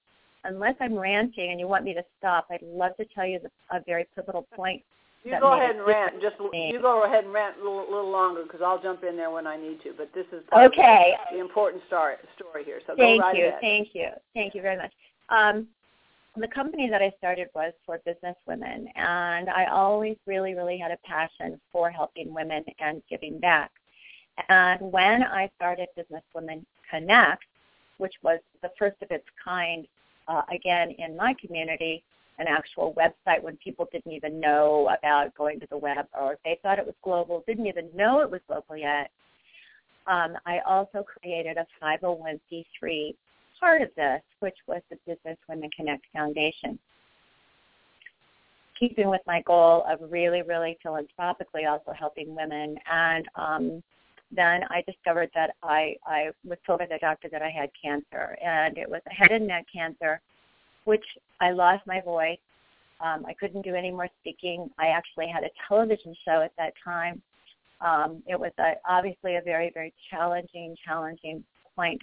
unless 0.45 0.75
I'm 0.81 0.95
ranting 0.99 1.51
and 1.51 1.61
you 1.61 1.69
want 1.69 1.85
me 1.85 1.95
to 1.95 2.05
stop, 2.19 2.47
I'd 2.51 2.63
love 2.63 2.97
to 2.99 3.05
tell 3.15 3.27
you 3.27 3.41
the, 3.41 3.77
a 3.77 3.83
very 3.87 4.07
pivotal 4.15 4.47
point. 4.55 4.83
You 5.25 5.41
go 5.41 5.55
ahead 5.55 5.77
and 5.77 5.87
rant. 5.87 6.21
Just 6.21 6.37
you 6.53 6.81
go 6.83 7.05
ahead 7.05 7.25
and 7.25 7.33
rant 7.33 7.57
a 7.57 7.65
little, 7.65 7.87
little 7.89 8.11
longer 8.11 8.43
because 8.43 8.61
I'll 8.63 8.81
jump 8.81 9.05
in 9.05 9.17
there 9.17 9.31
when 9.31 9.47
I 9.47 9.57
need 9.57 9.83
to. 9.83 9.95
But 9.97 10.11
this 10.15 10.27
is 10.33 10.43
okay. 10.53 11.15
The 11.33 11.41
important 11.41 11.83
story 11.87 12.17
story 12.37 12.63
here. 12.63 12.81
So 12.87 12.95
thank 12.95 13.23
right 13.23 13.35
you, 13.35 13.47
ahead. 13.47 13.61
thank 13.63 13.89
you, 13.95 14.09
thank 14.35 14.55
you 14.55 14.61
very 14.61 14.77
much. 14.77 14.93
Um, 15.31 15.67
the 16.37 16.49
company 16.49 16.89
that 16.91 17.03
I 17.03 17.13
started 17.19 17.49
was 17.55 17.73
for 17.87 18.01
business 18.05 18.37
women, 18.47 18.89
and 18.97 19.49
I 19.49 19.67
always 19.67 20.17
really, 20.27 20.55
really 20.55 20.79
had 20.79 20.91
a 20.91 20.99
passion 21.05 21.61
for 21.71 21.91
helping 21.91 22.35
women 22.35 22.65
and 22.81 23.03
giving 23.09 23.39
back. 23.39 23.71
And 24.49 24.81
when 24.81 25.23
I 25.23 25.49
started 25.57 25.89
Business 25.97 26.25
Women 26.35 26.67
Connect, 26.91 27.45
which 27.99 28.15
was 28.23 28.41
the 28.63 28.71
first 28.79 28.97
of 29.03 29.11
its 29.11 29.25
kind, 29.43 29.87
uh, 30.27 30.43
again 30.53 30.91
in 30.99 31.17
my 31.17 31.35
community, 31.35 32.03
an 32.39 32.49
actual 32.49 32.93
website 32.95 33.41
when 33.43 33.57
people 33.59 33.89
didn't 33.93 34.11
even 34.11 34.41
know 34.41 34.91
about 34.99 35.35
going 35.37 35.61
to 35.61 35.67
the 35.71 35.79
web 35.79 36.07
or 36.19 36.37
they 36.45 36.59
thought 36.63 36.81
it 36.81 36.87
was 36.87 36.97
global, 37.05 37.45
didn't 37.47 37.67
even 37.67 37.89
know 37.95 38.21
it 38.21 38.31
was 38.31 38.41
local 38.49 38.77
yet. 38.77 39.11
Um, 40.09 40.37
I 40.45 40.59
also 40.67 41.05
created 41.05 41.57
a 41.57 41.67
501c3 41.83 43.15
part 43.65 43.81
of 43.81 43.89
this, 43.97 44.21
which 44.41 44.57
was 44.67 44.83
the 44.91 44.97
Business 45.07 45.39
Women 45.49 45.71
Connect 45.75 46.05
Foundation. 46.13 46.79
Keeping 48.79 49.09
with 49.09 49.23
my 49.27 49.41
goal 49.41 49.87
of 49.89 50.01
really, 50.13 50.43
really 50.43 50.77
philanthropically 50.83 51.65
also 51.65 51.93
helping 51.99 52.37
women. 52.37 52.77
And 52.93 53.27
um, 53.37 53.83
then 54.31 54.65
I 54.69 54.83
discovered 54.87 55.31
that 55.35 55.55
I, 55.63 55.97
I 56.07 56.29
was 56.45 56.59
told 56.67 56.81
by 56.81 56.87
the 56.87 56.99
doctor 57.01 57.31
that 57.33 57.41
I 57.41 57.49
had 57.49 57.71
cancer, 57.83 58.37
and 58.45 58.77
it 58.77 58.87
was 58.87 59.01
a 59.11 59.15
head 59.15 59.31
and 59.31 59.47
neck 59.47 59.65
cancer, 59.75 60.21
which 60.85 61.05
I 61.41 61.53
lost 61.53 61.87
my 61.87 62.03
voice. 62.03 62.37
Um, 63.01 63.25
I 63.27 63.33
couldn't 63.33 63.63
do 63.63 63.75
any 63.75 63.91
more 63.91 64.09
speaking. 64.21 64.69
I 64.79 64.89
actually 64.89 65.29
had 65.29 65.43
a 65.43 65.51
television 65.69 66.15
show 66.23 66.43
at 66.43 66.53
that 66.59 66.75
time. 66.85 67.23
Um, 67.81 68.23
it 68.27 68.39
was 68.39 68.53
a, 68.59 68.73
obviously 68.87 69.37
a 69.37 69.43
very, 69.43 69.71
very 69.73 69.95
challenging, 70.11 70.77
challenging 70.85 71.43
point 71.75 72.03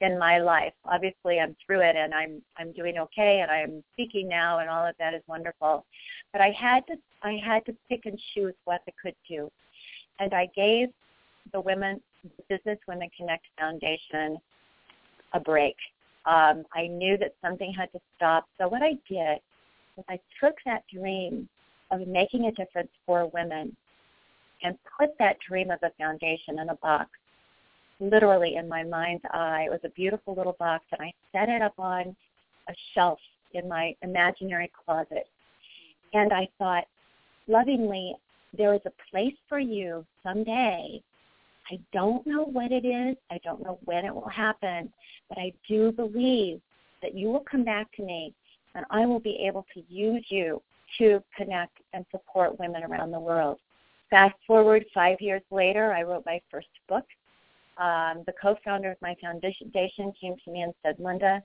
in 0.00 0.18
my 0.18 0.38
life. 0.38 0.72
Obviously, 0.84 1.40
I'm 1.40 1.56
through 1.64 1.80
it, 1.80 1.96
and 1.96 2.12
I'm 2.14 2.42
I'm 2.58 2.72
doing 2.72 2.98
okay, 2.98 3.40
and 3.40 3.50
I'm 3.50 3.82
speaking 3.92 4.28
now, 4.28 4.58
and 4.58 4.68
all 4.68 4.86
of 4.86 4.94
that 4.98 5.14
is 5.14 5.22
wonderful. 5.26 5.84
But 6.32 6.40
I 6.40 6.50
had 6.50 6.86
to 6.88 6.96
I 7.22 7.40
had 7.44 7.64
to 7.66 7.76
pick 7.88 8.06
and 8.06 8.18
choose 8.34 8.54
what 8.64 8.82
I 8.88 8.92
could 9.00 9.14
do, 9.28 9.50
and 10.18 10.34
I 10.34 10.48
gave 10.54 10.88
the 11.52 11.60
Women 11.60 12.00
Business 12.48 12.78
Women 12.88 13.08
Connect 13.16 13.44
Foundation 13.58 14.38
a 15.32 15.40
break. 15.40 15.76
Um, 16.26 16.64
I 16.74 16.86
knew 16.86 17.18
that 17.18 17.34
something 17.42 17.72
had 17.72 17.92
to 17.92 18.00
stop. 18.16 18.46
So 18.58 18.68
what 18.68 18.82
I 18.82 18.94
did 19.08 19.40
was 19.96 20.04
I 20.08 20.18
took 20.40 20.54
that 20.64 20.84
dream 20.92 21.48
of 21.90 22.06
making 22.06 22.46
a 22.46 22.52
difference 22.52 22.90
for 23.04 23.26
women 23.26 23.76
and 24.62 24.78
put 24.98 25.10
that 25.18 25.36
dream 25.46 25.70
of 25.70 25.78
a 25.82 25.90
foundation 25.98 26.58
in 26.58 26.70
a 26.70 26.76
box, 26.76 27.10
literally 28.00 28.56
in 28.56 28.68
my 28.68 28.82
mind's 28.82 29.24
eye. 29.32 29.64
It 29.66 29.70
was 29.70 29.80
a 29.84 29.90
beautiful 29.90 30.34
little 30.34 30.56
box, 30.58 30.84
and 30.92 31.00
I 31.00 31.12
set 31.32 31.48
it 31.48 31.62
up 31.62 31.74
on 31.78 32.14
a 32.68 32.74
shelf 32.94 33.18
in 33.52 33.68
my 33.68 33.94
imaginary 34.02 34.70
closet. 34.84 35.28
And 36.12 36.32
I 36.32 36.48
thought, 36.58 36.84
lovingly, 37.48 38.14
there 38.56 38.74
is 38.74 38.80
a 38.86 39.10
place 39.10 39.34
for 39.48 39.58
you 39.58 40.04
someday 40.22 41.02
I 41.70 41.78
don't 41.92 42.26
know 42.26 42.44
what 42.44 42.72
it 42.72 42.84
is. 42.84 43.16
I 43.30 43.38
don't 43.42 43.62
know 43.62 43.78
when 43.84 44.04
it 44.04 44.14
will 44.14 44.28
happen, 44.28 44.92
but 45.28 45.38
I 45.38 45.52
do 45.68 45.92
believe 45.92 46.60
that 47.02 47.14
you 47.14 47.28
will 47.28 47.44
come 47.50 47.64
back 47.64 47.90
to 47.96 48.02
me 48.02 48.34
and 48.74 48.84
I 48.90 49.06
will 49.06 49.20
be 49.20 49.38
able 49.46 49.64
to 49.74 49.82
use 49.88 50.24
you 50.28 50.60
to 50.98 51.22
connect 51.36 51.78
and 51.92 52.04
support 52.10 52.58
women 52.58 52.82
around 52.84 53.10
the 53.10 53.20
world. 53.20 53.58
Fast 54.10 54.34
forward 54.46 54.84
five 54.92 55.20
years 55.20 55.42
later, 55.50 55.92
I 55.92 56.02
wrote 56.02 56.24
my 56.26 56.40
first 56.50 56.68
book. 56.88 57.04
Um, 57.76 58.22
the 58.26 58.34
co-founder 58.40 58.90
of 58.92 58.96
my 59.02 59.16
foundation 59.20 59.70
came 60.20 60.36
to 60.44 60.50
me 60.50 60.62
and 60.62 60.72
said, 60.82 60.96
Linda, 60.98 61.42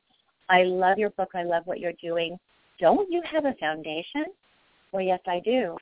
I 0.50 0.64
love 0.64 0.98
your 0.98 1.10
book. 1.12 1.30
I 1.34 1.44
love 1.44 1.64
what 1.66 1.80
you're 1.80 1.94
doing. 2.02 2.38
Don't 2.80 3.12
you 3.12 3.22
have 3.24 3.46
a 3.46 3.54
foundation? 3.60 4.26
Well, 4.92 5.04
yes, 5.04 5.20
I 5.28 5.40
do. 5.44 5.78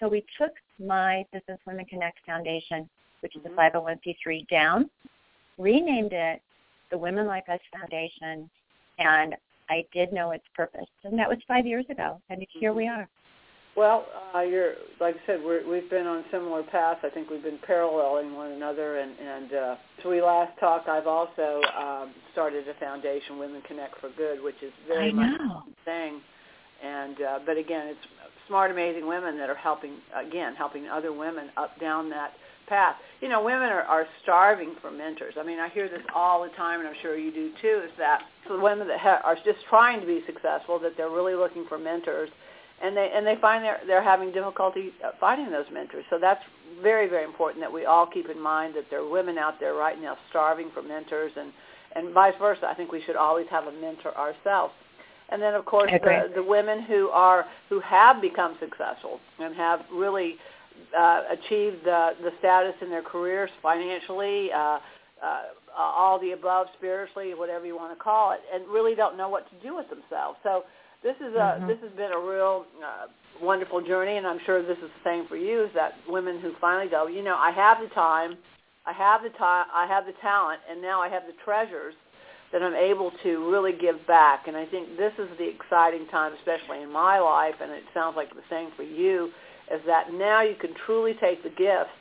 So 0.00 0.08
we 0.08 0.24
took 0.40 0.52
my 0.78 1.24
Business 1.32 1.58
Women 1.66 1.84
Connect 1.86 2.18
Foundation 2.24 2.88
which 3.20 3.36
is 3.36 3.42
a 3.44 3.48
501c3 3.48 3.96
mm-hmm. 4.16 4.54
down, 4.54 4.90
renamed 5.58 6.12
it 6.12 6.40
the 6.90 6.98
Women 6.98 7.26
Like 7.26 7.48
Us 7.48 7.60
Foundation, 7.78 8.48
and 8.98 9.36
I 9.68 9.84
did 9.92 10.12
know 10.12 10.30
its 10.30 10.44
purpose. 10.56 10.88
And 11.04 11.18
that 11.18 11.28
was 11.28 11.38
five 11.46 11.66
years 11.66 11.84
ago, 11.90 12.20
and 12.30 12.44
here 12.48 12.72
we 12.72 12.84
mm-hmm. 12.84 13.00
are. 13.00 13.08
Well, 13.78 14.06
uh, 14.34 14.40
you're 14.40 14.72
like 14.98 15.14
I 15.14 15.26
said, 15.26 15.40
we're, 15.44 15.62
we've 15.70 15.88
been 15.88 16.08
on 16.08 16.24
similar 16.32 16.64
paths. 16.64 16.98
I 17.04 17.10
think 17.10 17.30
we've 17.30 17.44
been 17.44 17.60
paralleling 17.64 18.34
one 18.34 18.50
another. 18.50 18.98
And, 18.98 19.12
and 19.16 19.52
uh, 19.52 19.76
so 20.02 20.10
we 20.10 20.20
last 20.20 20.58
talked. 20.58 20.88
I've 20.88 21.06
also 21.06 21.60
um, 21.78 22.12
started 22.32 22.66
a 22.66 22.74
foundation, 22.80 23.38
Women 23.38 23.62
Connect 23.68 24.00
for 24.00 24.10
Good, 24.16 24.42
which 24.42 24.60
is 24.64 24.72
very 24.88 25.10
I 25.10 25.12
much 25.12 25.40
know. 25.40 25.62
the 25.64 25.72
thing. 25.84 26.20
And 26.84 27.22
uh, 27.22 27.38
but 27.46 27.56
again, 27.56 27.86
it's 27.86 28.00
smart, 28.48 28.72
amazing 28.72 29.06
women 29.06 29.38
that 29.38 29.48
are 29.48 29.54
helping 29.54 29.92
again, 30.12 30.56
helping 30.56 30.88
other 30.88 31.12
women 31.12 31.50
up 31.56 31.78
down 31.80 32.10
that 32.10 32.32
path. 32.68 32.96
You 33.20 33.28
know, 33.28 33.44
women 33.44 33.68
are, 33.68 33.82
are 33.82 34.06
starving 34.24 34.74
for 34.82 34.90
mentors. 34.90 35.34
I 35.38 35.44
mean, 35.44 35.60
I 35.60 35.68
hear 35.68 35.88
this 35.88 36.02
all 36.16 36.42
the 36.42 36.50
time, 36.56 36.80
and 36.80 36.88
I'm 36.88 36.96
sure 37.00 37.16
you 37.16 37.32
do 37.32 37.52
too. 37.62 37.82
Is 37.84 37.92
that 37.98 38.22
the 38.48 38.58
women 38.58 38.88
that 38.88 38.98
ha- 38.98 39.20
are 39.24 39.36
just 39.36 39.58
trying 39.70 40.00
to 40.00 40.06
be 40.06 40.20
successful, 40.26 40.80
that 40.80 40.96
they're 40.96 41.10
really 41.10 41.34
looking 41.36 41.64
for 41.68 41.78
mentors, 41.78 42.28
and 42.82 42.96
they 42.96 43.10
and 43.14 43.26
they 43.26 43.36
find 43.40 43.64
they're 43.64 43.80
they're 43.86 44.02
having 44.02 44.32
difficulty 44.32 44.92
finding 45.20 45.50
those 45.50 45.66
mentors. 45.72 46.04
So 46.10 46.18
that's 46.18 46.42
very 46.82 47.08
very 47.08 47.24
important 47.24 47.62
that 47.62 47.72
we 47.72 47.84
all 47.86 48.06
keep 48.06 48.28
in 48.28 48.40
mind 48.40 48.74
that 48.76 48.84
there 48.90 49.00
are 49.00 49.08
women 49.08 49.38
out 49.38 49.58
there 49.60 49.74
right 49.74 50.00
now 50.00 50.16
starving 50.30 50.70
for 50.72 50.82
mentors, 50.82 51.32
and 51.36 51.52
and 51.96 52.12
vice 52.12 52.34
versa. 52.38 52.66
I 52.66 52.74
think 52.74 52.92
we 52.92 53.02
should 53.02 53.16
always 53.16 53.46
have 53.50 53.66
a 53.66 53.72
mentor 53.72 54.16
ourselves. 54.16 54.74
And 55.30 55.42
then, 55.42 55.54
of 55.54 55.66
course, 55.66 55.90
the, 55.92 56.32
the 56.36 56.42
women 56.42 56.82
who 56.82 57.08
are 57.10 57.44
who 57.68 57.80
have 57.80 58.20
become 58.22 58.56
successful 58.60 59.20
and 59.38 59.54
have 59.54 59.80
really 59.92 60.36
uh, 60.98 61.22
achieved 61.30 61.84
the, 61.84 62.12
the 62.22 62.30
status 62.38 62.74
in 62.80 62.88
their 62.88 63.02
careers 63.02 63.50
financially, 63.62 64.50
uh, 64.52 64.78
uh, 65.22 65.42
all 65.76 66.18
the 66.18 66.32
above 66.32 66.68
spiritually, 66.76 67.34
whatever 67.34 67.66
you 67.66 67.76
want 67.76 67.96
to 67.96 68.02
call 68.02 68.32
it, 68.32 68.40
and 68.54 68.66
really 68.68 68.94
don't 68.94 69.16
know 69.16 69.28
what 69.28 69.48
to 69.50 69.66
do 69.66 69.76
with 69.76 69.88
themselves. 69.90 70.38
So 70.42 70.64
this 71.02 71.16
is 71.16 71.34
a 71.34 71.58
mm-hmm. 71.58 71.66
this 71.66 71.78
has 71.82 71.92
been 71.92 72.12
a 72.12 72.18
real 72.18 72.66
uh, 72.84 73.06
wonderful 73.40 73.80
journey, 73.80 74.16
and 74.16 74.26
I'm 74.26 74.40
sure 74.44 74.62
this 74.62 74.78
is 74.78 74.90
the 74.90 75.04
same 75.04 75.28
for 75.28 75.36
you. 75.36 75.64
Is 75.64 75.70
that 75.74 75.94
women 76.08 76.40
who 76.40 76.52
finally 76.60 76.90
go, 76.90 77.06
you 77.06 77.22
know, 77.22 77.36
I 77.36 77.50
have 77.50 77.78
the 77.80 77.92
time, 77.94 78.36
I 78.86 78.92
have 78.92 79.22
the 79.22 79.30
time, 79.30 79.66
I 79.72 79.86
have 79.86 80.06
the 80.06 80.14
talent, 80.20 80.60
and 80.70 80.82
now 80.82 81.00
I 81.00 81.08
have 81.08 81.22
the 81.26 81.34
treasures 81.44 81.94
that 82.52 82.62
I'm 82.62 82.74
able 82.74 83.12
to 83.22 83.50
really 83.50 83.72
give 83.72 84.06
back. 84.06 84.48
And 84.48 84.56
I 84.56 84.64
think 84.66 84.96
this 84.96 85.12
is 85.18 85.28
the 85.38 85.48
exciting 85.48 86.06
time, 86.08 86.32
especially 86.32 86.82
in 86.82 86.90
my 86.90 87.18
life, 87.18 87.54
and 87.60 87.70
it 87.70 87.84
sounds 87.92 88.16
like 88.16 88.30
the 88.30 88.42
same 88.48 88.70
for 88.76 88.84
you 88.84 89.30
is 89.70 89.80
that 89.86 90.12
now 90.12 90.40
you 90.40 90.54
can 90.54 90.72
truly 90.86 91.14
take 91.14 91.42
the 91.42 91.50
gifts 91.50 91.92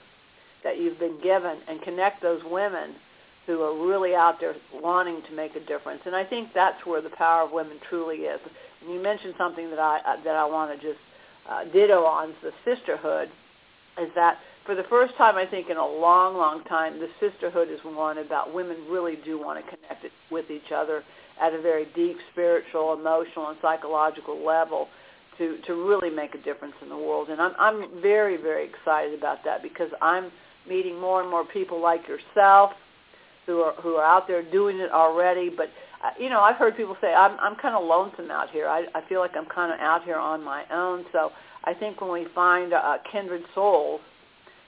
that 0.63 0.79
you've 0.79 0.99
been 0.99 1.19
given 1.21 1.57
and 1.67 1.81
connect 1.81 2.21
those 2.21 2.41
women 2.49 2.95
who 3.47 3.61
are 3.61 3.87
really 3.87 4.13
out 4.13 4.39
there 4.39 4.53
wanting 4.73 5.21
to 5.27 5.35
make 5.35 5.55
a 5.55 5.61
difference. 5.61 6.01
And 6.05 6.15
I 6.15 6.25
think 6.25 6.49
that's 6.53 6.85
where 6.85 7.01
the 7.01 7.09
power 7.09 7.43
of 7.43 7.51
women 7.51 7.77
truly 7.89 8.17
is. 8.17 8.39
And 8.81 8.93
you 8.93 9.01
mentioned 9.01 9.33
something 9.37 9.69
that 9.71 9.79
I 9.79 9.99
uh, 10.05 10.23
that 10.23 10.35
I 10.35 10.45
want 10.45 10.77
to 10.77 10.85
just 10.85 10.99
uh, 11.49 11.63
ditto 11.63 12.03
on 12.03 12.35
the 12.43 12.51
sisterhood. 12.65 13.29
Is 13.99 14.09
that 14.15 14.37
for 14.65 14.75
the 14.75 14.83
first 14.89 15.15
time 15.17 15.37
I 15.37 15.45
think 15.45 15.69
in 15.69 15.77
a 15.77 15.87
long, 15.87 16.35
long 16.35 16.63
time, 16.65 16.99
the 16.99 17.07
sisterhood 17.19 17.69
is 17.71 17.79
one 17.83 18.19
about 18.19 18.53
women 18.53 18.77
really 18.89 19.15
do 19.23 19.39
want 19.39 19.63
to 19.63 19.75
connect 19.75 20.05
with 20.29 20.51
each 20.51 20.71
other 20.75 21.03
at 21.41 21.53
a 21.53 21.61
very 21.61 21.87
deep 21.95 22.17
spiritual, 22.33 22.93
emotional, 22.93 23.47
and 23.47 23.57
psychological 23.61 24.45
level 24.45 24.89
to 25.37 25.57
to 25.67 25.87
really 25.87 26.09
make 26.09 26.35
a 26.35 26.39
difference 26.39 26.75
in 26.81 26.89
the 26.89 26.97
world. 26.97 27.29
And 27.29 27.39
I'm 27.41 27.53
I'm 27.57 28.01
very 28.01 28.35
very 28.35 28.67
excited 28.67 29.17
about 29.17 29.45
that 29.45 29.63
because 29.63 29.89
I'm 30.01 30.31
meeting 30.67 30.99
more 30.99 31.21
and 31.21 31.31
more 31.31 31.45
people 31.45 31.81
like 31.81 32.01
yourself 32.09 32.73
who 33.47 33.61
are 33.61 33.73
who 33.81 33.95
are 33.95 34.05
out 34.05 34.27
there 34.27 34.43
doing 34.43 34.77
it 34.77 34.91
already. 34.91 35.49
But 35.49 35.69
uh, 36.03 36.11
you 36.19 36.29
know, 36.29 36.41
I've 36.41 36.57
heard 36.57 36.77
people 36.77 36.95
say 37.01 37.13
I'm 37.13 37.39
I'm 37.39 37.55
kind 37.55 37.75
of 37.75 37.83
lonesome 37.83 38.29
out 38.29 38.51
here. 38.51 38.67
I 38.67 38.85
I 38.93 39.01
feel 39.09 39.19
like 39.19 39.31
I'm 39.35 39.47
kind 39.47 39.73
of 39.73 39.79
out 39.79 40.03
here 40.03 40.17
on 40.17 40.43
my 40.43 40.63
own. 40.71 41.05
So 41.11 41.31
I 41.63 41.73
think 41.73 41.99
when 41.99 42.11
we 42.11 42.27
find 42.35 42.73
uh, 42.73 42.97
kindred 43.11 43.41
souls, 43.55 44.01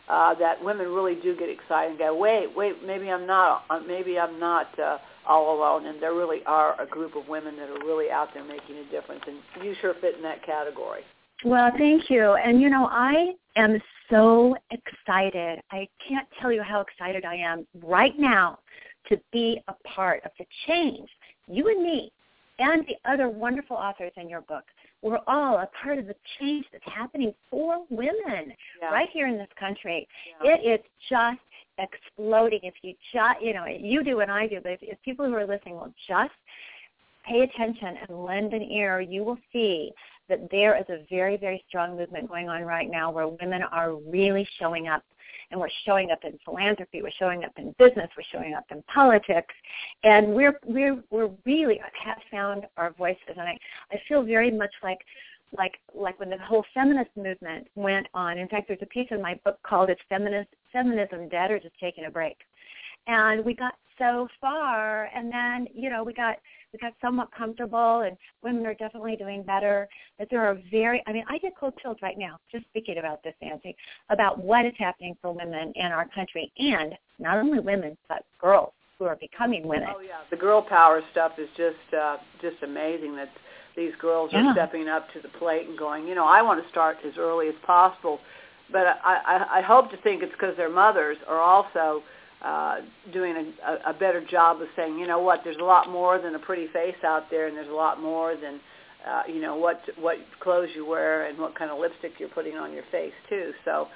uh, 0.10 0.34
that 0.36 0.64
women 0.64 0.88
really 0.88 1.16
do 1.16 1.36
get 1.38 1.50
excited 1.50 1.92
and 1.92 2.00
go, 2.00 2.18
wait, 2.18 2.48
wait, 2.56 2.84
maybe 2.86 3.10
I'm 3.10 3.28
not, 3.28 3.64
uh, 3.70 3.80
maybe 3.80 4.18
I'm 4.18 4.40
not 4.40 4.68
uh, 4.80 4.98
all 5.28 5.56
alone, 5.56 5.86
and 5.86 6.02
there 6.02 6.14
really 6.14 6.40
are 6.46 6.80
a 6.82 6.88
group 6.88 7.16
of 7.16 7.28
women 7.28 7.56
that 7.58 7.70
are 7.70 7.86
really 7.86 8.10
out 8.10 8.30
there 8.34 8.44
making 8.44 8.78
a 8.78 8.92
difference, 8.92 9.22
and 9.28 9.38
you 9.64 9.76
sure 9.82 9.94
fit 10.02 10.16
in 10.16 10.24
that 10.24 10.44
category. 10.44 11.02
Well, 11.44 11.72
thank 11.78 12.10
you. 12.10 12.34
And 12.34 12.62
you 12.62 12.70
know, 12.70 12.88
I 12.92 13.34
am 13.56 13.82
so 14.10 14.56
excited. 14.72 15.62
I 15.72 15.88
can't 16.08 16.28
tell 16.42 16.52
you 16.52 16.64
how 16.64 16.82
excited 16.82 17.26
I 17.26 17.36
am 17.36 17.66
right 17.84 18.18
now 18.18 18.60
to 19.08 19.20
be 19.32 19.62
a 19.68 19.74
part 19.88 20.24
of 20.26 20.32
the 20.38 20.46
change. 20.68 21.10
You 21.48 21.68
and 21.70 21.84
me 21.84 22.12
and 22.60 22.86
the 22.88 23.10
other 23.10 23.30
wonderful 23.30 23.78
authors 23.78 24.12
in 24.18 24.30
your 24.30 24.42
book 24.42 24.64
we're 25.02 25.20
all 25.28 25.58
a 25.58 25.70
part 25.82 25.98
of 25.98 26.08
the 26.08 26.16
change 26.40 26.66
that's 26.72 26.84
happening 26.86 27.34
for 27.50 27.86
women 27.90 28.54
yeah. 28.82 28.90
right 28.92 29.10
here 29.12 29.28
in 29.28 29.38
this 29.38 29.48
country. 29.58 30.08
Yeah. 30.44 30.56
It 30.56 30.80
is 30.80 30.86
just 31.10 31.40
exploding. 31.78 32.60
If 32.64 32.74
you 32.82 32.94
just, 33.14 33.42
you 33.42 33.54
know, 33.54 33.66
you 33.66 34.04
do 34.04 34.20
and 34.20 34.32
I 34.32 34.48
do, 34.48 34.60
but 34.62 34.74
if, 34.74 34.80
if 34.82 35.02
people 35.04 35.26
who 35.26 35.34
are 35.36 35.48
listening 35.48 35.76
will 35.76 35.94
just 36.08 36.32
pay 37.26 37.42
attention 37.42 37.96
and 38.08 38.26
lend 38.26 38.54
an 38.54 38.64
ear, 38.64 39.00
you 39.00 39.24
will 39.24 39.38
see 39.54 39.92
that 40.30 40.50
there 40.52 40.78
is 40.78 40.86
a 40.90 41.06
very, 41.10 41.38
very 41.38 41.64
strong 41.68 41.98
movement 41.98 42.30
going 42.30 42.50
on 42.50 42.64
right 42.64 42.90
now 42.90 43.12
where 43.12 43.28
women 43.28 43.64
are 43.64 43.96
really 43.96 44.48
showing 44.60 44.88
up 44.88 45.04
and 45.52 45.60
we're 45.60 45.70
showing 45.86 46.12
up 46.12 46.20
in 46.24 46.38
philanthropy, 46.46 47.02
we're 47.02 47.12
showing 47.18 47.44
up 47.44 47.52
in 47.58 47.74
business, 47.80 48.10
we're 48.16 48.24
showing 48.32 48.54
up 48.54 48.66
in 48.70 48.84
politics, 48.84 49.54
and 50.04 50.28
we're 50.34 50.60
we're 50.66 51.02
we're 51.10 51.32
really 51.46 51.82
have 52.04 52.20
found 52.30 52.66
our 52.78 52.92
voices. 52.92 53.18
And 53.30 53.42
I 53.42 53.58
I 53.92 54.00
feel 54.08 54.24
very 54.24 54.52
much 54.52 54.72
like 54.84 55.00
like 55.58 55.80
like 55.96 56.20
when 56.20 56.30
the 56.30 56.38
whole 56.38 56.66
feminist 56.74 57.10
movement 57.16 57.68
went 57.76 58.08
on. 58.14 58.38
In 58.38 58.48
fact, 58.48 58.68
there's 58.68 58.82
a 58.82 58.88
piece 58.88 59.08
in 59.12 59.22
my 59.22 59.40
book 59.44 59.60
called 59.64 59.90
"It's 59.90 60.02
Feminist 60.08 60.50
Feminism 60.72 61.30
Dead 61.30 61.52
or 61.52 61.60
Just 61.60 61.80
Taking 61.80 62.06
a 62.06 62.12
Break," 62.12 62.38
and 63.10 63.44
we 63.44 63.54
got 63.54 63.74
so 63.98 64.28
far, 64.40 65.10
and 65.14 65.32
then 65.32 65.68
you 65.74 65.90
know 65.90 66.04
we 66.04 66.14
got 66.14 66.38
we 66.72 66.80
got 66.80 66.94
somewhat 67.02 67.30
comfortable 67.36 68.02
and 68.02 68.16
women 68.44 68.66
are 68.66 68.76
definitely 68.76 69.16
doing 69.16 69.42
better. 69.44 69.88
But 70.20 70.30
there 70.30 70.46
are 70.46 70.58
very, 70.70 71.02
I 71.08 71.12
mean, 71.12 71.26
I 71.28 71.40
get 71.40 71.54
cold 71.60 71.74
chills 71.82 71.98
right 72.02 72.18
now 72.18 72.38
just 72.52 72.66
speaking 72.66 73.00
about 73.00 73.24
this, 73.24 73.34
Nancy, 73.42 73.76
about 74.10 74.38
what 74.38 74.66
is 74.66 74.74
happening 74.78 75.16
for 75.22 75.32
women 75.32 75.74
in 75.76 75.88
our 75.88 76.08
country 76.14 76.52
and 76.60 76.94
not 77.18 77.38
only 77.38 77.60
women, 77.60 77.98
but 78.08 78.24
girls 78.40 78.72
who 79.00 79.06
are 79.06 79.16
becoming 79.16 79.68
women. 79.68 79.90
Oh 79.96 80.02
yeah, 80.02 80.20
the 80.30 80.38
girl 80.38 80.62
power 80.62 81.02
stuff 81.12 81.34
is 81.40 81.50
just 81.58 81.94
uh, 81.98 82.18
just 82.42 82.58
amazing 82.64 83.16
that 83.16 83.30
these 83.76 83.94
girls 84.00 84.32
are 84.34 84.54
stepping 84.54 84.90
up 84.90 85.12
to 85.14 85.22
the 85.22 85.30
plate 85.40 85.68
and 85.68 85.78
going, 85.78 86.08
you 86.08 86.14
know, 86.14 86.26
I 86.26 86.42
want 86.42 86.62
to 86.62 86.70
start 86.70 86.98
as 87.06 87.14
early 87.18 87.48
as 87.48 87.56
possible. 87.66 88.20
But 88.72 89.00
I, 89.04 89.22
I, 89.26 89.60
I 89.60 89.62
hope 89.62 89.90
to 89.92 89.98
think 89.98 90.22
it's 90.22 90.34
because 90.34 90.56
their 90.58 90.70
mothers 90.70 91.18
are 91.28 91.40
also 91.40 92.04
uh, 92.44 92.78
doing 93.12 93.54
a, 93.66 93.90
a 93.90 93.94
better 93.94 94.24
job 94.26 94.62
of 94.62 94.68
saying, 94.76 94.98
you 94.98 95.08
know 95.08 95.20
what, 95.20 95.42
there's 95.44 95.58
a 95.58 95.64
lot 95.64 95.90
more 95.90 96.20
than 96.20 96.36
a 96.36 96.40
pretty 96.40 96.68
face 96.68 96.96
out 97.04 97.30
there, 97.30 97.48
and 97.48 97.58
there's 97.58 97.70
a 97.70 97.74
lot 97.74 98.02
more 98.02 98.36
than, 98.36 98.60
uh, 99.08 99.24
you 99.28 99.42
know, 99.42 99.56
what 99.56 99.82
what 100.00 100.18
clothes 100.40 100.70
you 100.74 100.86
wear 100.86 101.28
and 101.28 101.38
what 101.38 101.54
kind 101.58 101.70
of 101.70 101.80
lipstick 101.80 102.14
you're 102.18 102.30
putting 102.30 102.56
on 102.56 102.72
your 102.72 102.84
face 102.92 103.14
too. 103.28 103.52
So, 103.66 103.88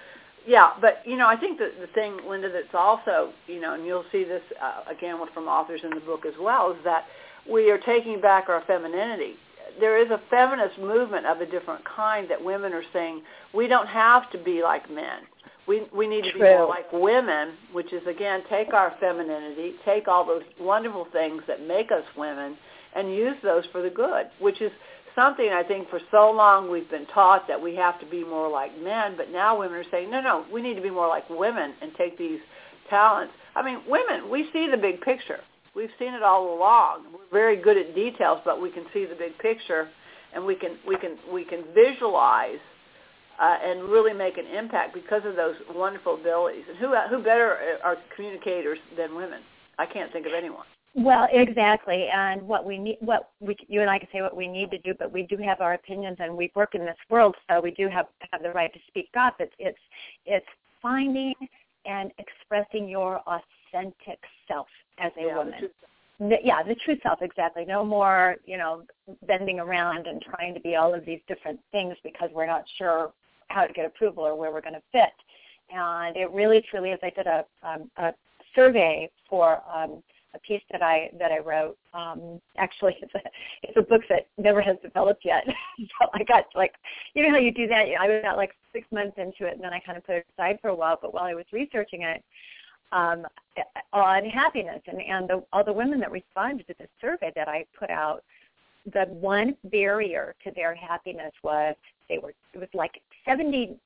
yeah, 0.45 0.71
but 0.81 1.01
you 1.05 1.15
know, 1.15 1.27
I 1.27 1.37
think 1.37 1.57
that 1.59 1.79
the 1.79 1.87
thing, 1.87 2.17
Linda, 2.27 2.51
that's 2.51 2.73
also, 2.73 3.31
you 3.47 3.61
know, 3.61 3.75
and 3.75 3.85
you'll 3.85 4.05
see 4.11 4.25
this 4.25 4.43
uh, 4.61 4.91
again 4.91 5.17
from 5.33 5.47
authors 5.47 5.81
in 5.83 5.91
the 5.91 6.01
book 6.01 6.25
as 6.25 6.33
well, 6.39 6.71
is 6.71 6.77
that 6.83 7.05
we 7.49 7.71
are 7.71 7.77
taking 7.77 8.19
back 8.19 8.49
our 8.49 8.63
femininity. 8.67 9.35
There 9.79 9.97
is 9.97 10.11
a 10.11 10.21
feminist 10.29 10.77
movement 10.77 11.25
of 11.25 11.39
a 11.39 11.45
different 11.45 11.83
kind 11.85 12.29
that 12.29 12.43
women 12.43 12.73
are 12.73 12.83
saying 12.91 13.21
we 13.53 13.67
don't 13.67 13.87
have 13.87 14.29
to 14.31 14.37
be 14.37 14.61
like 14.61 14.89
men 14.91 15.21
we 15.67 15.83
we 15.95 16.07
need 16.07 16.23
to 16.23 16.31
True. 16.31 16.41
be 16.41 16.45
more 16.45 16.67
like 16.67 16.91
women, 16.91 17.53
which 17.71 17.93
is 17.93 18.05
again 18.07 18.41
take 18.49 18.73
our 18.73 18.93
femininity, 18.99 19.73
take 19.85 20.07
all 20.07 20.25
those 20.25 20.43
wonderful 20.59 21.07
things 21.11 21.41
that 21.47 21.65
make 21.65 21.91
us 21.91 22.03
women, 22.17 22.57
and 22.95 23.13
use 23.13 23.35
those 23.43 23.63
for 23.71 23.81
the 23.81 23.89
good. 23.89 24.27
Which 24.39 24.61
is 24.61 24.71
something 25.15 25.49
I 25.49 25.63
think 25.63 25.89
for 25.89 25.99
so 26.11 26.31
long 26.31 26.69
we've 26.69 26.89
been 26.89 27.05
taught 27.07 27.47
that 27.47 27.61
we 27.61 27.75
have 27.75 27.99
to 27.99 28.05
be 28.05 28.23
more 28.23 28.49
like 28.49 28.77
men, 28.81 29.15
but 29.15 29.31
now 29.31 29.57
women 29.59 29.77
are 29.77 29.89
saying 29.91 30.11
no, 30.11 30.21
no, 30.21 30.45
we 30.51 30.61
need 30.61 30.75
to 30.75 30.81
be 30.81 30.89
more 30.89 31.07
like 31.07 31.29
women 31.29 31.73
and 31.81 31.91
take 31.97 32.17
these 32.17 32.39
talents. 32.89 33.33
I 33.55 33.63
mean, 33.63 33.81
women, 33.87 34.29
we 34.29 34.49
see 34.51 34.67
the 34.69 34.77
big 34.77 35.01
picture. 35.01 35.39
We've 35.75 35.91
seen 35.97 36.13
it 36.13 36.23
all 36.23 36.55
along. 36.55 37.05
We're 37.13 37.31
very 37.31 37.55
good 37.55 37.77
at 37.77 37.95
details, 37.95 38.39
but 38.45 38.61
we 38.61 38.69
can 38.69 38.85
see 38.93 39.05
the 39.05 39.15
big 39.15 39.37
picture, 39.39 39.89
and 40.33 40.45
we 40.45 40.55
can 40.55 40.77
we 40.87 40.97
can 40.97 41.17
we 41.31 41.45
can 41.45 41.63
visualize 41.73 42.59
uh, 43.39 43.57
and 43.63 43.83
really 43.83 44.13
make 44.13 44.37
an 44.37 44.45
impact 44.45 44.93
because 44.93 45.21
of 45.25 45.35
those 45.35 45.55
wonderful 45.73 46.15
abilities. 46.15 46.63
And 46.69 46.77
who 46.77 46.95
who 47.09 47.23
better 47.23 47.57
are 47.83 47.97
communicators 48.15 48.79
than 48.97 49.15
women? 49.15 49.41
I 49.79 49.85
can't 49.85 50.11
think 50.11 50.25
of 50.25 50.33
anyone. 50.33 50.65
Well, 50.95 51.27
exactly, 51.31 52.07
and 52.13 52.43
what 52.43 52.65
we 52.65 52.77
need, 52.77 52.97
what 52.99 53.31
we, 53.39 53.57
you 53.67 53.81
and 53.81 53.89
I 53.89 53.97
can 53.97 54.07
say 54.13 54.21
what 54.21 54.37
we 54.37 54.47
need 54.47 54.69
to 54.69 54.77
do, 54.77 54.93
but 54.97 55.11
we 55.11 55.23
do 55.23 55.37
have 55.37 55.59
our 55.59 55.73
opinions, 55.73 56.17
and 56.19 56.37
we 56.37 56.51
work 56.53 56.75
in 56.75 56.81
this 56.85 56.97
world, 57.09 57.35
so 57.49 57.59
we 57.59 57.71
do 57.71 57.89
have 57.89 58.05
have 58.31 58.43
the 58.43 58.51
right 58.51 58.71
to 58.71 58.79
speak 58.87 59.09
up. 59.17 59.37
It's 59.39 59.53
it's 59.57 59.79
it's 60.27 60.45
finding 60.83 61.33
and 61.85 62.11
expressing 62.19 62.87
your 62.87 63.21
authentic 63.21 64.19
self 64.47 64.67
as 64.99 65.11
a 65.17 65.25
yeah, 65.25 65.35
woman. 65.35 65.69
The, 66.19 66.37
yeah, 66.43 66.61
the 66.61 66.75
true 66.75 66.97
self, 67.01 67.23
exactly. 67.23 67.65
No 67.65 67.83
more, 67.83 68.35
you 68.45 68.57
know, 68.57 68.83
bending 69.27 69.59
around 69.59 70.05
and 70.05 70.21
trying 70.21 70.53
to 70.53 70.59
be 70.59 70.75
all 70.75 70.93
of 70.93 71.05
these 71.05 71.19
different 71.27 71.59
things 71.71 71.95
because 72.03 72.29
we're 72.33 72.45
not 72.45 72.65
sure 72.77 73.11
how 73.53 73.65
to 73.65 73.73
get 73.73 73.85
approval 73.85 74.23
or 74.23 74.35
where 74.35 74.51
we're 74.51 74.61
going 74.61 74.73
to 74.73 74.81
fit. 74.91 75.13
And 75.69 76.17
it 76.17 76.29
really, 76.31 76.63
truly 76.69 76.89
is. 76.89 76.99
I 77.03 77.09
did 77.09 77.27
a, 77.27 77.45
um, 77.63 77.89
a 77.97 78.13
survey 78.55 79.09
for 79.29 79.61
um, 79.73 80.03
a 80.35 80.39
piece 80.39 80.61
that 80.71 80.81
I 80.81 81.09
that 81.19 81.31
I 81.31 81.39
wrote. 81.39 81.77
Um, 81.93 82.41
actually, 82.57 82.95
it's 83.01 83.13
a 83.15 83.19
it's 83.63 83.77
a 83.77 83.81
book 83.81 84.01
that 84.09 84.27
never 84.37 84.61
has 84.61 84.77
developed 84.81 85.23
yet. 85.23 85.43
so 85.79 86.07
I 86.13 86.23
got 86.23 86.45
like, 86.55 86.73
you 87.13 87.23
know 87.23 87.29
how 87.29 87.37
you 87.37 87.53
do 87.53 87.67
that. 87.67 87.85
I 87.99 88.07
was 88.07 88.21
got 88.23 88.37
like 88.37 88.51
six 88.73 88.87
months 88.91 89.17
into 89.17 89.45
it, 89.45 89.53
and 89.53 89.63
then 89.63 89.73
I 89.73 89.79
kind 89.79 89.97
of 89.97 90.05
put 90.05 90.15
it 90.15 90.25
aside 90.37 90.59
for 90.61 90.69
a 90.69 90.75
while. 90.75 90.97
But 91.01 91.13
while 91.13 91.25
I 91.25 91.33
was 91.33 91.45
researching 91.51 92.03
it, 92.03 92.23
um, 92.91 93.25
on 93.91 94.25
happiness, 94.25 94.81
and 94.87 95.01
and 95.01 95.29
the, 95.29 95.43
all 95.53 95.63
the 95.63 95.73
women 95.73 95.99
that 95.99 96.11
responded 96.11 96.67
to 96.67 96.75
the 96.79 96.87
survey 96.99 97.31
that 97.35 97.47
I 97.47 97.65
put 97.77 97.89
out, 97.89 98.23
the 98.91 99.05
one 99.09 99.55
barrier 99.65 100.35
to 100.43 100.51
their 100.55 100.75
happiness 100.75 101.31
was 101.43 101.75
they 102.09 102.17
were 102.17 102.33
it 102.53 102.59
was 102.59 102.69
like 102.73 103.01
78% 103.27 103.77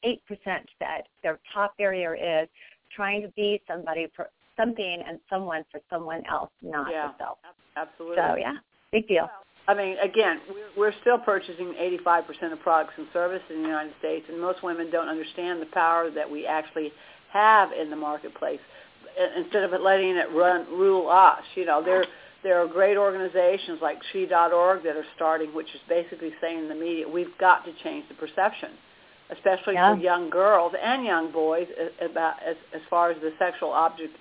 said 0.43 1.03
their 1.23 1.39
top 1.53 1.77
barrier 1.77 2.15
is 2.15 2.47
trying 2.95 3.21
to 3.21 3.29
be 3.29 3.61
somebody 3.67 4.07
for 4.15 4.29
something 4.57 5.03
and 5.07 5.19
someone 5.29 5.63
for 5.71 5.79
someone 5.89 6.23
else, 6.29 6.49
not 6.61 6.91
yeah, 6.91 7.11
yourself. 7.11 7.37
Absolutely. 7.75 8.17
So 8.17 8.35
yeah, 8.35 8.55
big 8.91 9.07
deal. 9.07 9.23
Well, 9.23 9.43
I 9.69 9.73
mean, 9.73 9.97
again, 9.99 10.39
we're, 10.49 10.91
we're 10.91 10.93
still 11.01 11.17
purchasing 11.17 11.73
85% 12.05 12.53
of 12.53 12.59
products 12.61 12.93
and 12.97 13.07
services 13.11 13.45
in 13.49 13.61
the 13.61 13.67
United 13.67 13.93
States, 13.99 14.25
and 14.29 14.39
most 14.39 14.63
women 14.63 14.89
don't 14.89 15.09
understand 15.09 15.61
the 15.61 15.65
power 15.67 16.09
that 16.09 16.29
we 16.29 16.45
actually 16.45 16.91
have 17.33 17.71
in 17.73 17.89
the 17.89 17.95
marketplace. 17.95 18.61
Instead 19.35 19.63
of 19.63 19.79
letting 19.81 20.15
it 20.15 20.31
run 20.33 20.67
rule 20.71 21.09
us, 21.09 21.41
you 21.55 21.65
know, 21.65 21.83
they're 21.83 22.05
there 22.43 22.61
are 22.61 22.67
great 22.67 22.97
organizations 22.97 23.79
like 23.81 23.97
She.org 24.11 24.83
that 24.83 24.95
are 24.95 25.05
starting, 25.15 25.53
which 25.53 25.67
is 25.73 25.81
basically 25.89 26.31
saying 26.41 26.59
in 26.59 26.69
the 26.69 26.75
media, 26.75 27.07
we've 27.07 27.35
got 27.39 27.65
to 27.65 27.71
change 27.83 28.05
the 28.09 28.15
perception, 28.15 28.69
especially 29.31 29.73
yeah. 29.73 29.95
for 29.95 30.01
young 30.01 30.29
girls 30.29 30.73
and 30.81 31.03
young 31.05 31.31
boys 31.31 31.67
about 32.01 32.35
as, 32.43 32.55
as 32.73 32.81
far 32.89 33.11
as 33.11 33.19
the 33.21 33.31
sexual 33.39 33.71
object, 33.71 34.15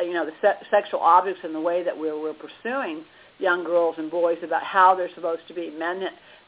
you 0.00 0.12
know, 0.12 0.26
the 0.26 0.32
se- 0.42 0.66
sexual 0.70 1.00
objects 1.00 1.40
and 1.44 1.54
the 1.54 1.60
way 1.60 1.82
that 1.84 1.96
we're, 1.96 2.20
we're 2.20 2.34
pursuing 2.34 3.04
young 3.38 3.64
girls 3.64 3.94
and 3.98 4.10
boys 4.10 4.38
about 4.42 4.62
how 4.62 4.94
they're 4.94 5.14
supposed 5.14 5.42
to 5.48 5.54
be. 5.54 5.70
Men, 5.70 6.02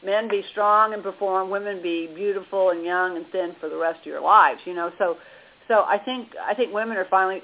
men 0.05 0.29
be 0.29 0.43
strong 0.51 0.93
and 0.93 1.01
perform, 1.01 1.49
women 1.49 1.81
be 1.81 2.07
beautiful 2.13 2.69
and 2.69 2.85
young 2.85 3.17
and 3.17 3.25
thin 3.31 3.55
for 3.59 3.69
the 3.69 3.77
rest 3.77 4.01
of 4.01 4.05
your 4.05 4.21
lives, 4.21 4.59
you 4.65 4.73
know. 4.73 4.91
So 4.97 5.17
so 5.67 5.83
I 5.87 5.97
think 5.97 6.29
I 6.41 6.53
think 6.53 6.73
women 6.73 6.97
are 6.97 7.07
finally 7.09 7.41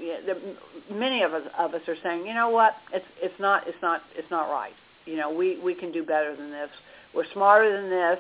many 0.92 1.24
of 1.24 1.34
us 1.34 1.44
of 1.58 1.74
us 1.74 1.82
are 1.88 1.96
saying, 2.04 2.26
you 2.26 2.34
know 2.34 2.50
what, 2.50 2.74
it's 2.94 3.06
it's 3.22 3.40
not 3.40 3.68
it's 3.68 3.82
not 3.82 4.02
it's 4.16 4.30
not 4.30 4.52
right. 4.52 4.74
You 5.06 5.18
know, 5.18 5.32
we 5.32 5.60
we 5.60 5.74
can 5.74 5.92
do 5.92 6.04
better 6.04 6.36
than 6.36 6.52
this. 6.52 6.70
We're 7.14 7.32
smarter 7.34 7.82
than 7.82 7.90
this. 7.90 8.20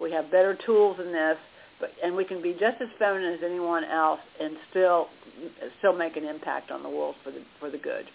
We 0.00 0.12
have 0.12 0.30
better 0.30 0.56
tools 0.66 0.98
than 0.98 1.12
this. 1.12 1.36
But 1.80 1.90
and 2.02 2.14
we 2.14 2.24
can 2.24 2.42
be 2.42 2.52
just 2.52 2.80
as 2.80 2.88
feminine 2.98 3.34
as 3.34 3.40
anyone 3.44 3.84
else 3.84 4.20
and 4.40 4.56
still 4.70 5.08
still 5.78 5.96
make 5.96 6.16
an 6.16 6.24
impact 6.24 6.70
on 6.70 6.82
the 6.82 6.88
world 6.88 7.14
for 7.24 7.30
the 7.30 7.42
for 7.60 7.70
the 7.70 7.78
good. 7.78 8.06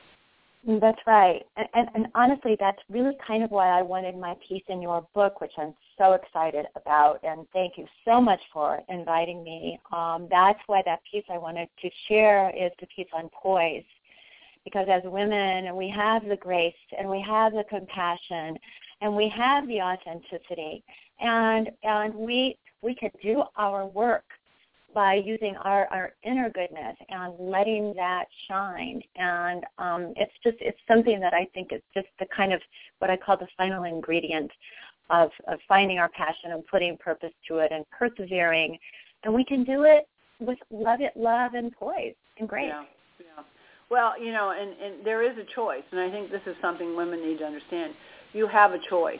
That's 0.65 0.99
right. 1.05 1.43
And, 1.57 1.67
and, 1.73 1.89
and 1.93 2.07
honestly, 2.15 2.55
that's 2.57 2.81
really 2.89 3.17
kind 3.25 3.43
of 3.43 3.51
why 3.51 3.67
I 3.67 3.81
wanted 3.81 4.17
my 4.17 4.35
piece 4.47 4.63
in 4.69 4.81
your 4.81 5.05
book, 5.13 5.41
which 5.41 5.51
I'm 5.57 5.73
so 5.97 6.13
excited 6.13 6.65
about. 6.75 7.19
And 7.23 7.45
thank 7.51 7.77
you 7.77 7.85
so 8.05 8.21
much 8.21 8.39
for 8.53 8.81
inviting 8.87 9.43
me. 9.43 9.77
Um, 9.91 10.27
that's 10.31 10.59
why 10.67 10.81
that 10.85 11.01
piece 11.09 11.25
I 11.29 11.37
wanted 11.37 11.67
to 11.81 11.89
share 12.07 12.49
is 12.55 12.71
the 12.79 12.87
piece 12.87 13.09
on 13.13 13.29
poise. 13.29 13.83
Because 14.63 14.87
as 14.89 15.01
women, 15.03 15.75
we 15.75 15.89
have 15.89 16.25
the 16.25 16.37
grace 16.37 16.73
and 16.97 17.09
we 17.09 17.21
have 17.21 17.51
the 17.51 17.65
compassion 17.69 18.57
and 19.01 19.13
we 19.13 19.27
have 19.27 19.67
the 19.67 19.81
authenticity 19.81 20.81
and 21.19 21.69
and 21.83 22.13
we 22.15 22.57
we 22.81 22.95
can 22.95 23.11
do 23.21 23.43
our 23.57 23.85
work 23.87 24.23
by 24.93 25.15
using 25.15 25.55
our, 25.57 25.87
our 25.87 26.13
inner 26.23 26.49
goodness 26.49 26.95
and 27.09 27.33
letting 27.39 27.93
that 27.95 28.25
shine. 28.47 29.01
And 29.15 29.63
um, 29.77 30.13
it's 30.15 30.33
just 30.43 30.57
it's 30.59 30.79
something 30.87 31.19
that 31.19 31.33
I 31.33 31.47
think 31.53 31.71
is 31.71 31.81
just 31.93 32.07
the 32.19 32.25
kind 32.35 32.53
of 32.53 32.61
what 32.99 33.09
I 33.09 33.17
call 33.17 33.37
the 33.37 33.47
final 33.57 33.83
ingredient 33.83 34.51
of, 35.09 35.29
of 35.47 35.59
finding 35.67 35.99
our 35.99 36.09
passion 36.09 36.51
and 36.51 36.65
putting 36.67 36.97
purpose 36.97 37.33
to 37.47 37.57
it 37.57 37.71
and 37.71 37.85
persevering. 37.91 38.77
And 39.23 39.33
we 39.33 39.43
can 39.43 39.63
do 39.63 39.83
it 39.83 40.07
with 40.39 40.59
love 40.71 41.01
it, 41.01 41.15
love 41.15 41.53
and 41.53 41.71
poise 41.71 42.15
and 42.39 42.47
grace. 42.47 42.67
Yeah, 42.69 42.83
yeah. 43.19 43.43
Well, 43.89 44.19
you 44.21 44.31
know, 44.31 44.51
and, 44.51 44.71
and 44.81 45.05
there 45.05 45.21
is 45.21 45.37
a 45.37 45.55
choice, 45.55 45.83
and 45.91 45.99
I 45.99 46.09
think 46.09 46.31
this 46.31 46.41
is 46.45 46.55
something 46.61 46.95
women 46.95 47.25
need 47.25 47.39
to 47.39 47.45
understand. 47.45 47.93
You 48.33 48.47
have 48.47 48.71
a 48.71 48.79
choice. 48.89 49.19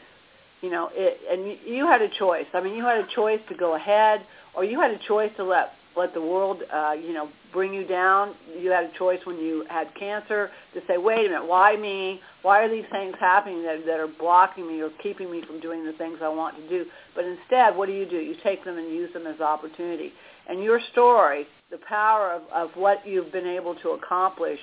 You 0.63 0.69
know, 0.69 0.89
it, 0.93 1.19
and 1.29 1.59
you, 1.67 1.85
had 1.85 2.01
a 2.01 2.07
choice. 2.17 2.45
I 2.53 2.61
mean, 2.61 2.73
you 2.73 2.85
had 2.85 2.97
a 2.97 3.07
choice 3.13 3.41
to 3.49 3.55
go 3.55 3.75
ahead 3.75 4.21
or 4.55 4.63
you 4.63 4.79
had 4.79 4.91
a 4.91 4.99
choice 5.07 5.29
to 5.35 5.43
let 5.43 5.73
let 5.95 6.11
the 6.15 6.21
world 6.21 6.63
uh, 6.73 6.93
you 6.93 7.11
know 7.11 7.27
bring 7.51 7.73
you 7.73 7.85
down. 7.85 8.33
You 8.57 8.71
had 8.71 8.85
a 8.85 8.97
choice 8.97 9.19
when 9.25 9.37
you 9.39 9.65
had 9.69 9.93
cancer 9.93 10.49
to 10.73 10.79
say, 10.87 10.97
wait 10.97 11.25
a 11.25 11.29
minute, 11.29 11.45
why 11.45 11.75
me? 11.75 12.21
Why 12.43 12.63
are 12.63 12.69
these 12.69 12.85
things 12.93 13.13
happening 13.19 13.61
that 13.63 13.85
that 13.85 13.99
are 13.99 14.07
blocking 14.07 14.65
me 14.65 14.81
or 14.81 14.89
keeping 15.03 15.29
me 15.29 15.43
from 15.45 15.59
doing 15.59 15.85
the 15.85 15.91
things 15.91 16.19
I 16.23 16.29
want 16.29 16.55
to 16.55 16.69
do? 16.69 16.85
But 17.13 17.25
instead, 17.25 17.75
what 17.75 17.87
do 17.87 17.93
you 17.93 18.05
do? 18.05 18.15
You 18.15 18.35
take 18.41 18.63
them 18.63 18.77
and 18.77 18.87
use 18.87 19.11
them 19.11 19.27
as 19.27 19.41
opportunity. 19.41 20.13
And 20.47 20.63
your 20.63 20.79
story, 20.93 21.45
the 21.71 21.79
power 21.89 22.31
of, 22.31 22.41
of 22.53 22.69
what 22.75 23.05
you've 23.05 23.33
been 23.33 23.47
able 23.47 23.75
to 23.75 23.89
accomplish 23.89 24.59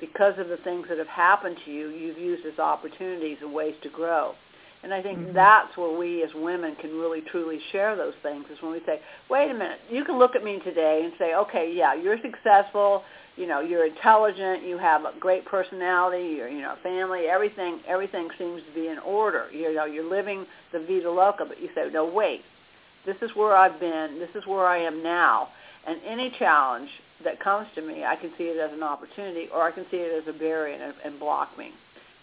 because 0.00 0.34
of 0.38 0.48
the 0.48 0.56
things 0.64 0.86
that 0.88 0.96
have 0.96 1.08
happened 1.08 1.58
to 1.66 1.70
you, 1.70 1.90
you've 1.90 2.18
used 2.18 2.46
as 2.46 2.58
opportunities 2.58 3.36
and 3.42 3.52
ways 3.52 3.74
to 3.82 3.90
grow. 3.90 4.34
And 4.82 4.92
I 4.92 5.00
think 5.00 5.18
mm-hmm. 5.18 5.34
that's 5.34 5.76
where 5.76 5.96
we 5.96 6.24
as 6.24 6.30
women 6.34 6.74
can 6.80 6.90
really 6.90 7.20
truly 7.20 7.60
share 7.70 7.94
those 7.94 8.14
things 8.22 8.44
is 8.52 8.60
when 8.60 8.72
we 8.72 8.80
say, 8.84 9.00
wait 9.30 9.50
a 9.50 9.54
minute, 9.54 9.78
you 9.88 10.04
can 10.04 10.18
look 10.18 10.34
at 10.34 10.42
me 10.42 10.58
today 10.64 11.02
and 11.04 11.12
say, 11.18 11.34
okay, 11.34 11.72
yeah, 11.72 11.94
you're 11.94 12.18
successful, 12.20 13.04
you 13.36 13.46
know, 13.46 13.60
you're 13.60 13.86
intelligent, 13.86 14.66
you 14.66 14.78
have 14.78 15.02
a 15.02 15.12
great 15.20 15.44
personality, 15.46 16.34
you're, 16.36 16.48
you 16.48 16.62
know, 16.62 16.74
family, 16.82 17.26
everything, 17.26 17.80
everything 17.86 18.28
seems 18.38 18.60
to 18.68 18.74
be 18.74 18.88
in 18.88 18.98
order. 18.98 19.46
You 19.52 19.72
know, 19.72 19.84
you're 19.84 20.08
living 20.08 20.46
the 20.72 20.80
vida 20.80 21.10
loca, 21.10 21.44
but 21.46 21.60
you 21.62 21.68
say, 21.74 21.88
no, 21.92 22.04
wait, 22.04 22.42
this 23.06 23.16
is 23.22 23.30
where 23.34 23.56
I've 23.56 23.78
been, 23.78 24.18
this 24.18 24.30
is 24.34 24.46
where 24.48 24.66
I 24.66 24.78
am 24.78 25.02
now. 25.02 25.48
And 25.86 26.00
any 26.06 26.34
challenge 26.38 26.88
that 27.24 27.40
comes 27.40 27.68
to 27.76 27.82
me, 27.82 28.04
I 28.04 28.16
can 28.16 28.32
see 28.36 28.44
it 28.44 28.58
as 28.58 28.72
an 28.72 28.82
opportunity 28.82 29.48
or 29.54 29.62
I 29.62 29.70
can 29.70 29.84
see 29.90 29.96
it 29.98 30.22
as 30.22 30.34
a 30.34 30.36
barrier 30.36 30.74
and, 30.74 30.94
and 31.04 31.20
block 31.20 31.56
me. 31.56 31.70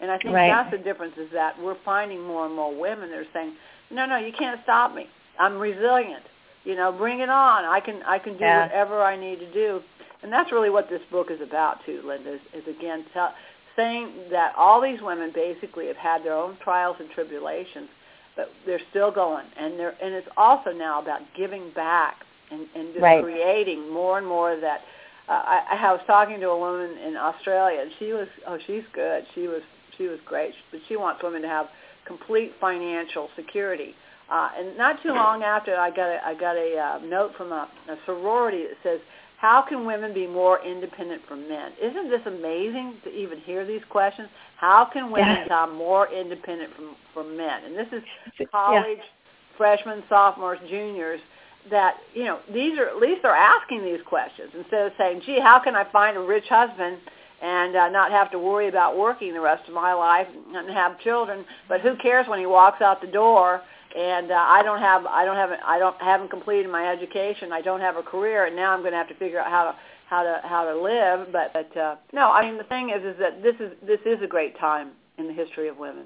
And 0.00 0.10
I 0.10 0.18
think 0.18 0.34
right. 0.34 0.48
that's 0.48 0.70
the 0.70 0.78
difference 0.78 1.14
is 1.18 1.28
that 1.32 1.60
we're 1.60 1.76
finding 1.84 2.22
more 2.22 2.46
and 2.46 2.54
more 2.54 2.74
women 2.74 3.10
that 3.10 3.18
are 3.18 3.26
saying, 3.32 3.54
no, 3.90 4.06
no, 4.06 4.16
you 4.16 4.32
can't 4.32 4.60
stop 4.62 4.94
me. 4.94 5.06
I'm 5.38 5.58
resilient. 5.58 6.24
You 6.64 6.76
know, 6.76 6.92
bring 6.92 7.20
it 7.20 7.28
on. 7.28 7.64
I 7.64 7.80
can 7.80 8.02
I 8.02 8.18
can 8.18 8.34
do 8.34 8.44
yeah. 8.44 8.66
whatever 8.66 9.02
I 9.02 9.16
need 9.16 9.38
to 9.40 9.52
do. 9.52 9.80
And 10.22 10.30
that's 10.30 10.52
really 10.52 10.68
what 10.70 10.90
this 10.90 11.00
book 11.10 11.28
is 11.30 11.40
about 11.40 11.78
too, 11.86 12.02
Linda, 12.04 12.34
is, 12.34 12.40
is 12.54 12.64
again 12.68 13.04
tell, 13.14 13.32
saying 13.76 14.12
that 14.30 14.54
all 14.56 14.80
these 14.80 15.00
women 15.00 15.32
basically 15.34 15.86
have 15.86 15.96
had 15.96 16.22
their 16.22 16.34
own 16.34 16.58
trials 16.62 16.96
and 17.00 17.08
tribulations, 17.10 17.88
but 18.36 18.50
they're 18.66 18.80
still 18.90 19.10
going. 19.10 19.46
And 19.58 19.78
they're 19.78 19.96
and 20.02 20.14
it's 20.14 20.28
also 20.36 20.70
now 20.70 21.00
about 21.00 21.20
giving 21.36 21.70
back 21.74 22.16
and, 22.50 22.66
and 22.74 22.92
just 22.92 23.02
right. 23.02 23.22
creating 23.22 23.90
more 23.90 24.18
and 24.18 24.26
more 24.26 24.52
of 24.52 24.60
that 24.60 24.80
uh, 25.28 25.32
I, 25.46 25.78
I 25.80 25.92
was 25.92 26.00
talking 26.06 26.40
to 26.40 26.48
a 26.48 26.58
woman 26.58 26.98
in 26.98 27.16
Australia, 27.16 27.80
and 27.82 27.92
she 28.00 28.12
was, 28.12 28.26
oh, 28.48 28.58
she's 28.66 28.82
good. 28.92 29.24
She 29.34 29.46
was 29.46 29.62
she 30.00 30.08
was 30.08 30.18
great, 30.24 30.54
but 30.70 30.80
she 30.88 30.96
wants 30.96 31.22
women 31.22 31.42
to 31.42 31.48
have 31.48 31.66
complete 32.06 32.52
financial 32.58 33.28
security. 33.36 33.94
Uh, 34.30 34.48
and 34.56 34.78
not 34.78 35.02
too 35.02 35.10
long 35.12 35.42
after, 35.42 35.76
I 35.76 35.90
got 35.90 36.08
a, 36.08 36.20
I 36.24 36.34
got 36.34 36.56
a 36.56 36.78
uh, 36.78 36.98
note 37.04 37.32
from 37.36 37.52
a, 37.52 37.68
a 37.88 37.96
sorority 38.06 38.62
that 38.62 38.76
says, 38.82 39.00
"How 39.38 39.60
can 39.60 39.84
women 39.84 40.14
be 40.14 40.26
more 40.26 40.64
independent 40.64 41.22
from 41.28 41.48
men?" 41.48 41.72
Isn't 41.82 42.08
this 42.08 42.22
amazing 42.26 42.94
to 43.04 43.10
even 43.10 43.40
hear 43.40 43.66
these 43.66 43.82
questions? 43.90 44.28
How 44.56 44.88
can 44.90 45.10
women 45.10 45.28
yeah. 45.28 45.42
become 45.44 45.76
more 45.76 46.08
independent 46.12 46.74
from 46.76 46.94
from 47.12 47.36
men? 47.36 47.64
And 47.64 47.76
this 47.76 47.88
is 47.92 48.46
college 48.52 48.98
yeah. 48.98 49.56
freshmen, 49.58 50.04
sophomores, 50.08 50.60
juniors 50.70 51.20
that 51.68 51.96
you 52.14 52.24
know 52.24 52.38
these 52.54 52.78
are 52.78 52.86
at 52.86 52.96
least 52.96 53.22
they're 53.22 53.34
asking 53.34 53.84
these 53.84 54.00
questions 54.06 54.50
instead 54.56 54.86
of 54.86 54.92
saying, 54.96 55.22
"Gee, 55.26 55.40
how 55.40 55.58
can 55.58 55.74
I 55.74 55.90
find 55.90 56.16
a 56.16 56.20
rich 56.20 56.46
husband?" 56.48 56.98
And 57.42 57.74
uh, 57.74 57.88
not 57.88 58.10
have 58.10 58.30
to 58.32 58.38
worry 58.38 58.68
about 58.68 58.98
working 58.98 59.32
the 59.32 59.40
rest 59.40 59.66
of 59.68 59.74
my 59.74 59.92
life 59.94 60.26
and 60.54 60.70
have 60.70 61.00
children. 61.00 61.44
But 61.68 61.80
who 61.80 61.96
cares 61.96 62.28
when 62.28 62.38
he 62.38 62.46
walks 62.46 62.82
out 62.82 63.00
the 63.00 63.06
door? 63.06 63.62
And 63.96 64.30
uh, 64.30 64.34
I 64.34 64.62
don't 64.62 64.78
have, 64.78 65.04
I 65.06 65.24
don't 65.24 65.36
have, 65.36 65.50
I 65.64 65.78
don't 65.78 66.00
haven't 66.00 66.30
completed 66.30 66.70
my 66.70 66.86
education. 66.86 67.52
I 67.52 67.60
don't 67.60 67.80
have 67.80 67.96
a 67.96 68.02
career, 68.02 68.46
and 68.46 68.54
now 68.54 68.72
I'm 68.72 68.80
going 68.80 68.92
to 68.92 68.98
have 68.98 69.08
to 69.08 69.16
figure 69.16 69.40
out 69.40 69.50
how 69.50 69.64
to 69.64 69.76
how 70.08 70.22
to 70.22 70.40
how 70.44 70.64
to 70.64 70.80
live. 70.80 71.32
But 71.32 71.52
but 71.52 71.76
uh, 71.76 71.96
no, 72.12 72.30
I 72.30 72.42
mean 72.42 72.56
the 72.56 72.64
thing 72.64 72.90
is 72.90 73.02
is 73.02 73.18
that 73.18 73.42
this 73.42 73.56
is 73.58 73.72
this 73.84 74.00
is 74.06 74.22
a 74.22 74.28
great 74.28 74.56
time 74.58 74.90
in 75.18 75.26
the 75.26 75.32
history 75.32 75.68
of 75.68 75.76
women. 75.76 76.04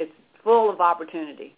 It's 0.00 0.12
full 0.42 0.70
of 0.70 0.80
opportunity. 0.80 1.54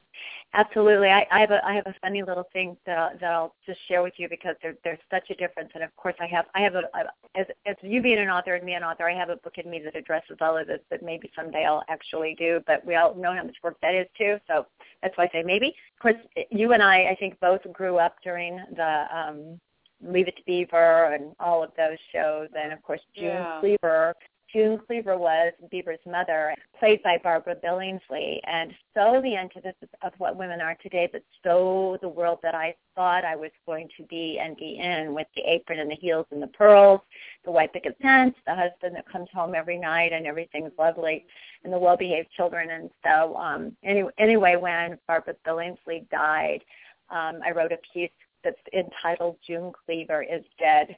Absolutely. 0.54 1.08
I, 1.08 1.26
I 1.30 1.40
have 1.40 1.50
a 1.50 1.64
I 1.66 1.74
have 1.74 1.86
a 1.86 1.94
funny 2.00 2.22
little 2.22 2.48
thing 2.52 2.76
that 2.86 3.20
that 3.20 3.30
I'll 3.30 3.54
just 3.66 3.78
share 3.88 4.02
with 4.02 4.14
you 4.16 4.28
because 4.28 4.56
there, 4.62 4.74
there's 4.84 4.98
such 5.10 5.28
a 5.30 5.34
difference. 5.34 5.70
And 5.74 5.84
of 5.84 5.94
course, 5.96 6.14
I 6.18 6.26
have 6.26 6.46
I 6.54 6.60
have 6.60 6.74
a, 6.74 6.82
a 6.94 7.38
as 7.38 7.46
as 7.66 7.76
you 7.82 8.00
being 8.00 8.18
an 8.18 8.30
author 8.30 8.54
and 8.54 8.64
me 8.64 8.72
an 8.74 8.82
author, 8.82 9.08
I 9.08 9.14
have 9.14 9.28
a 9.28 9.36
book 9.36 9.58
in 9.58 9.70
me 9.70 9.82
that 9.84 9.94
addresses 9.94 10.38
all 10.40 10.56
of 10.56 10.66
this 10.66 10.80
that 10.90 11.02
maybe 11.02 11.30
someday 11.36 11.64
I'll 11.66 11.84
actually 11.88 12.34
do. 12.38 12.60
But 12.66 12.84
we 12.86 12.94
all 12.94 13.14
know 13.14 13.34
how 13.34 13.44
much 13.44 13.56
work 13.62 13.76
that 13.82 13.94
is 13.94 14.06
too. 14.16 14.38
So 14.46 14.66
that's 15.02 15.16
why 15.18 15.24
I 15.24 15.28
say 15.30 15.42
maybe. 15.42 15.68
Of 15.68 16.02
course, 16.02 16.46
you 16.50 16.72
and 16.72 16.82
I 16.82 17.10
I 17.10 17.16
think 17.20 17.38
both 17.40 17.60
grew 17.72 17.98
up 17.98 18.16
during 18.24 18.58
the 18.74 19.04
um 19.14 19.60
Leave 20.02 20.28
It 20.28 20.36
to 20.36 20.42
Beaver 20.44 21.14
and 21.14 21.34
all 21.38 21.62
of 21.62 21.70
those 21.76 21.98
shows, 22.12 22.48
and 22.58 22.72
of 22.72 22.82
course 22.82 23.00
June 23.14 23.26
yeah. 23.26 23.60
Cleaver 23.60 24.14
June 24.52 24.78
Cleaver 24.86 25.18
was 25.18 25.52
Beaver's 25.70 25.98
mother, 26.06 26.54
played 26.78 27.02
by 27.02 27.18
Barbara 27.22 27.56
Billingsley, 27.56 28.38
and 28.44 28.72
so 28.94 29.20
the 29.22 29.36
antithesis 29.36 29.88
of 30.02 30.12
what 30.18 30.36
women 30.36 30.60
are 30.60 30.76
today, 30.82 31.08
but 31.10 31.22
so 31.42 31.98
the 32.00 32.08
world 32.08 32.38
that 32.42 32.54
I 32.54 32.74
thought 32.94 33.24
I 33.24 33.36
was 33.36 33.50
going 33.66 33.88
to 33.96 34.04
be 34.04 34.38
and 34.40 34.56
be 34.56 34.78
in 34.78 35.14
with 35.14 35.26
the 35.34 35.42
apron 35.42 35.80
and 35.80 35.90
the 35.90 35.96
heels 35.96 36.26
and 36.30 36.42
the 36.42 36.46
pearls, 36.46 37.00
the 37.44 37.50
white 37.50 37.72
picket 37.72 37.96
fence, 38.00 38.34
the 38.46 38.54
husband 38.54 38.94
that 38.94 39.10
comes 39.10 39.28
home 39.34 39.54
every 39.54 39.78
night 39.78 40.12
and 40.12 40.26
everything's 40.26 40.72
lovely, 40.78 41.26
and 41.64 41.72
the 41.72 41.78
well-behaved 41.78 42.30
children. 42.36 42.70
And 42.70 42.90
so 43.04 43.36
um, 43.36 43.76
anyway, 43.82 44.12
anyway, 44.18 44.56
when 44.56 44.98
Barbara 45.08 45.34
Billingsley 45.46 46.08
died, 46.10 46.62
um, 47.10 47.40
I 47.44 47.50
wrote 47.50 47.72
a 47.72 47.78
piece 47.92 48.10
that's 48.44 48.56
entitled 48.72 49.36
June 49.46 49.72
Cleaver 49.84 50.22
is 50.22 50.44
Dead. 50.58 50.96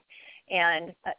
And 0.51 0.95
uh, 1.07 1.11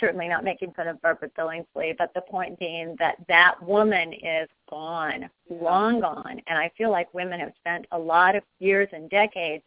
certainly 0.00 0.28
not 0.28 0.44
making 0.44 0.72
fun 0.72 0.88
of 0.88 1.00
Barbara 1.02 1.30
Billingsley, 1.38 1.96
but 1.96 2.12
the 2.14 2.22
point 2.22 2.58
being 2.58 2.96
that 2.98 3.16
that 3.28 3.62
woman 3.62 4.12
is 4.12 4.48
gone, 4.70 5.28
long 5.48 6.00
gone. 6.00 6.40
And 6.46 6.58
I 6.58 6.70
feel 6.76 6.90
like 6.90 7.12
women 7.14 7.40
have 7.40 7.52
spent 7.58 7.86
a 7.92 7.98
lot 7.98 8.36
of 8.36 8.42
years 8.58 8.88
and 8.92 9.10
decades 9.10 9.62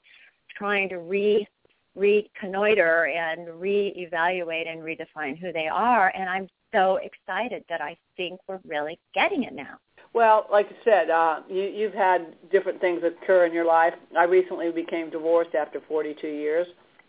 trying 0.56 0.90
to 0.90 1.00
re 1.00 1.48
reconnoiter 1.96 3.08
and 3.08 3.48
reevaluate 3.48 4.72
and 4.72 4.82
redefine 4.82 5.36
who 5.36 5.52
they 5.52 5.68
are. 5.68 6.12
And 6.16 6.30
I'm 6.30 6.48
so 6.72 6.98
excited 6.98 7.64
that 7.70 7.82
I 7.82 7.98
think 8.16 8.40
we're 8.48 8.60
really 8.68 9.00
getting 9.16 9.44
it 9.44 9.54
now. 9.54 9.80
Well, 10.14 10.46
like 10.52 10.68
you 10.70 10.76
said, 10.84 11.10
uh, 11.10 11.42
you, 11.50 11.64
you've 11.64 11.96
had 11.96 12.36
different 12.52 12.80
things 12.82 13.02
occur 13.04 13.46
in 13.46 13.54
your 13.54 13.66
life. 13.66 13.94
I 14.16 14.26
recently 14.26 14.72
became 14.72 15.10
divorced 15.10 15.56
after 15.56 15.82
42 15.88 16.28
years, 16.28 16.68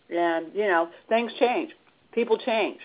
and 0.09 0.47
you 0.55 0.67
know 0.67 0.89
things 1.07 1.31
change 1.39 1.71
people 2.13 2.37
change. 2.37 2.79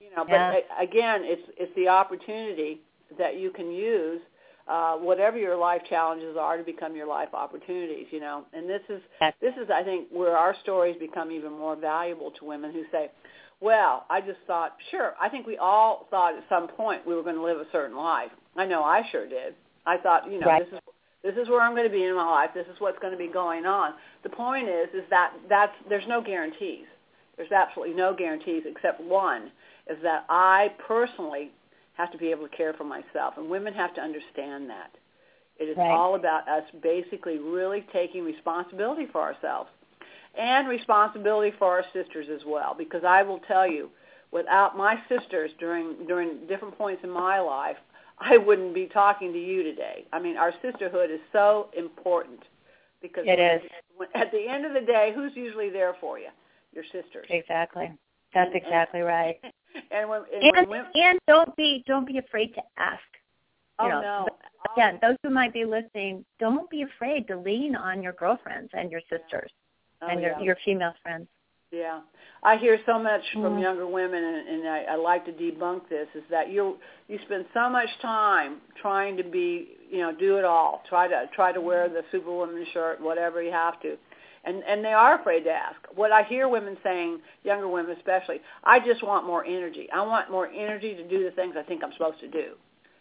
You 0.00 0.16
know, 0.16 0.24
but 0.24 0.32
yeah. 0.32 0.60
again, 0.80 1.22
it's 1.24 1.42
it's 1.56 1.74
the 1.74 1.88
opportunity 1.88 2.80
that 3.18 3.38
you 3.38 3.50
can 3.50 3.70
use 3.70 4.20
uh, 4.68 4.96
whatever 4.96 5.38
your 5.38 5.56
life 5.56 5.82
challenges 5.88 6.36
are 6.38 6.56
to 6.56 6.62
become 6.62 6.94
your 6.94 7.06
life 7.06 7.28
opportunities. 7.32 8.06
You 8.10 8.20
know, 8.20 8.44
and 8.52 8.68
this 8.68 8.82
is 8.88 9.00
this 9.40 9.54
is 9.62 9.70
I 9.72 9.82
think 9.82 10.08
where 10.10 10.36
our 10.36 10.54
stories 10.62 10.96
become 10.98 11.30
even 11.30 11.52
more 11.52 11.76
valuable 11.76 12.30
to 12.32 12.44
women 12.44 12.72
who 12.72 12.84
say, 12.92 13.10
"Well, 13.60 14.04
I 14.10 14.20
just 14.20 14.40
thought, 14.46 14.76
sure, 14.90 15.14
I 15.20 15.28
think 15.28 15.46
we 15.46 15.56
all 15.56 16.06
thought 16.10 16.34
at 16.36 16.44
some 16.48 16.68
point 16.68 17.06
we 17.06 17.14
were 17.14 17.22
going 17.22 17.36
to 17.36 17.42
live 17.42 17.58
a 17.58 17.66
certain 17.72 17.96
life. 17.96 18.30
I 18.56 18.66
know 18.66 18.82
I 18.82 19.02
sure 19.10 19.26
did. 19.26 19.54
I 19.86 19.96
thought, 19.98 20.30
you 20.30 20.38
know, 20.38 20.46
right. 20.46 20.64
this 20.64 20.74
is 20.74 20.80
this 21.22 21.36
is 21.36 21.48
where 21.48 21.60
I'm 21.60 21.74
going 21.74 21.88
to 21.88 21.92
be 21.92 22.04
in 22.04 22.14
my 22.16 22.28
life. 22.28 22.50
This 22.54 22.66
is 22.66 22.80
what's 22.80 22.98
going 22.98 23.12
to 23.12 23.18
be 23.18 23.28
going 23.28 23.64
on. 23.64 23.94
The 24.24 24.30
point 24.30 24.68
is, 24.68 24.88
is 24.92 25.04
that 25.10 25.32
that's 25.48 25.72
there's 25.88 26.06
no 26.08 26.20
guarantees. 26.20 26.86
There's 27.36 27.52
absolutely 27.52 27.94
no 27.94 28.14
guarantees 28.14 28.64
except 28.66 29.00
one, 29.00 29.50
is 29.88 29.98
that 30.02 30.24
I 30.28 30.72
personally 30.86 31.50
have 31.94 32.10
to 32.12 32.18
be 32.18 32.30
able 32.30 32.48
to 32.48 32.56
care 32.56 32.72
for 32.74 32.84
myself, 32.84 33.34
and 33.36 33.48
women 33.48 33.74
have 33.74 33.94
to 33.94 34.00
understand 34.00 34.70
that. 34.70 34.90
It 35.58 35.64
is 35.64 35.76
right. 35.76 35.90
all 35.90 36.14
about 36.14 36.48
us 36.48 36.64
basically 36.82 37.38
really 37.38 37.86
taking 37.92 38.24
responsibility 38.24 39.06
for 39.12 39.20
ourselves 39.20 39.68
and 40.36 40.68
responsibility 40.68 41.54
for 41.58 41.68
our 41.68 41.84
sisters 41.92 42.26
as 42.34 42.40
well. 42.46 42.74
Because 42.76 43.02
I 43.06 43.22
will 43.22 43.40
tell 43.40 43.70
you, 43.70 43.90
without 44.30 44.76
my 44.76 44.98
sisters 45.08 45.50
during 45.58 46.06
during 46.06 46.46
different 46.48 46.76
points 46.76 47.04
in 47.04 47.10
my 47.10 47.38
life, 47.38 47.76
I 48.18 48.38
wouldn't 48.38 48.74
be 48.74 48.86
talking 48.86 49.32
to 49.32 49.38
you 49.38 49.62
today. 49.62 50.04
I 50.12 50.20
mean, 50.20 50.36
our 50.36 50.52
sisterhood 50.62 51.10
is 51.10 51.20
so 51.32 51.68
important 51.76 52.40
because 53.00 53.24
it 53.26 53.38
is. 53.38 53.62
At 54.14 54.32
the 54.32 54.48
end 54.48 54.64
of 54.64 54.72
the 54.72 54.80
day, 54.80 55.12
who's 55.14 55.32
usually 55.34 55.70
there 55.70 55.94
for 56.00 56.18
you? 56.18 56.28
Your 56.72 56.84
sisters. 56.84 57.26
Exactly. 57.28 57.92
That's 58.34 58.50
exactly 58.54 59.00
and, 59.00 59.08
right. 59.08 59.36
And 59.90 60.08
when 60.08 60.22
and, 60.34 60.56
and, 60.56 60.68
when, 60.68 60.84
and 60.94 61.18
don't 61.26 61.56
be 61.56 61.82
don't 61.86 62.06
be 62.06 62.18
afraid 62.18 62.54
to 62.54 62.62
ask. 62.76 63.00
Oh 63.78 63.86
you 63.86 63.90
know, 63.90 64.00
no. 64.02 64.28
Again, 64.74 64.98
those 65.00 65.16
who 65.22 65.30
might 65.30 65.54
be 65.54 65.64
listening, 65.64 66.26
don't 66.38 66.68
be 66.68 66.82
afraid 66.82 67.26
to 67.28 67.38
lean 67.38 67.74
on 67.74 68.02
your 68.02 68.12
girlfriends 68.12 68.70
and 68.74 68.90
your 68.90 69.00
sisters 69.08 69.50
oh, 70.02 70.08
and 70.08 70.20
yeah. 70.20 70.36
your 70.36 70.44
your 70.44 70.56
female 70.62 70.92
friends. 71.02 71.26
Yeah, 71.70 72.00
I 72.42 72.58
hear 72.58 72.78
so 72.84 72.98
much 72.98 73.22
from 73.32 73.56
Mm. 73.56 73.62
younger 73.62 73.86
women, 73.86 74.22
and, 74.22 74.48
and 74.48 74.68
I, 74.68 74.82
I 74.90 74.94
like 74.96 75.24
to 75.24 75.32
debunk 75.32 75.88
this: 75.88 76.06
is 76.14 76.22
that 76.28 76.50
you 76.50 76.78
you 77.08 77.18
spend 77.24 77.46
so 77.54 77.70
much 77.70 77.88
time 78.02 78.60
trying 78.76 79.16
to 79.16 79.24
be, 79.24 79.78
you 79.90 80.00
know, 80.00 80.12
do 80.12 80.36
it 80.36 80.44
all, 80.44 80.82
try 80.86 81.08
to 81.08 81.30
try 81.34 81.50
to 81.50 81.62
wear 81.62 81.88
the 81.88 82.04
Superwoman 82.12 82.66
shirt, 82.74 83.00
whatever 83.00 83.42
you 83.42 83.52
have 83.52 83.80
to, 83.80 83.96
and 84.44 84.62
and 84.66 84.84
they 84.84 84.92
are 84.92 85.20
afraid 85.20 85.44
to 85.44 85.50
ask. 85.50 85.76
What 85.94 86.12
I 86.12 86.22
hear 86.24 86.48
women 86.48 86.76
saying, 86.82 87.20
younger 87.44 87.68
women 87.68 87.96
especially, 87.96 88.40
I 88.64 88.80
just 88.80 89.02
want 89.02 89.26
more 89.26 89.44
energy. 89.44 89.88
I 89.92 90.02
want 90.02 90.30
more 90.30 90.48
energy 90.48 90.94
to 90.94 91.08
do 91.08 91.24
the 91.24 91.30
things 91.32 91.54
I 91.58 91.62
think 91.62 91.82
I'm 91.84 91.92
supposed 91.92 92.20
to 92.20 92.28
do. 92.28 92.54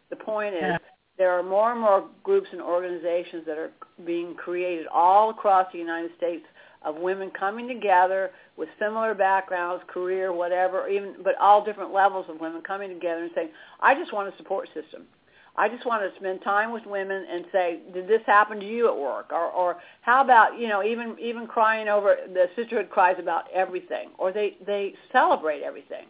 The 0.10 0.16
point 0.18 0.54
is, 0.56 0.62
Yeah. 0.62 0.78
there 1.18 1.32
are 1.38 1.44
more 1.44 1.72
and 1.72 1.80
more 1.82 2.08
groups 2.24 2.50
and 2.52 2.62
organizations 2.62 3.46
that 3.46 3.58
are 3.58 3.72
being 4.06 4.36
created 4.36 4.88
all 4.88 5.30
across 5.30 5.72
the 5.72 5.78
United 5.80 6.16
States 6.18 6.46
of 6.84 6.96
women 6.98 7.30
coming 7.32 7.68
together 7.68 8.32
with 8.58 8.68
similar 8.80 9.14
backgrounds, 9.14 9.84
career, 9.88 10.34
whatever, 10.34 10.88
even 10.88 11.16
but 11.24 11.36
all 11.40 11.64
different 11.64 11.94
levels 11.94 12.26
of 12.28 12.40
women 12.40 12.62
coming 12.62 12.90
together 12.90 13.22
and 13.24 13.32
saying, 13.36 13.50
I 13.80 13.94
just 13.94 14.12
want 14.14 14.34
a 14.34 14.38
support 14.38 14.68
system. 14.74 15.04
I 15.56 15.68
just 15.68 15.86
want 15.86 16.02
to 16.02 16.20
spend 16.20 16.42
time 16.44 16.72
with 16.72 16.86
women 16.86 17.26
and 17.30 17.46
say, 17.52 17.80
did 17.94 18.08
this 18.08 18.22
happen 18.26 18.60
to 18.60 18.66
you 18.66 18.88
at 18.88 18.98
work? 18.98 19.32
Or, 19.32 19.48
or 19.52 19.78
how 20.02 20.24
about, 20.24 20.58
you 20.58 20.68
know, 20.68 20.84
even 20.84 21.16
even 21.20 21.48
crying 21.48 21.88
over, 21.88 22.16
the 22.34 22.46
sisterhood 22.56 22.90
cries 22.90 23.18
about 23.20 23.46
everything, 23.54 24.10
or 24.18 24.32
they, 24.32 24.58
they 24.66 24.94
celebrate 25.12 25.62
everything. 25.62 26.06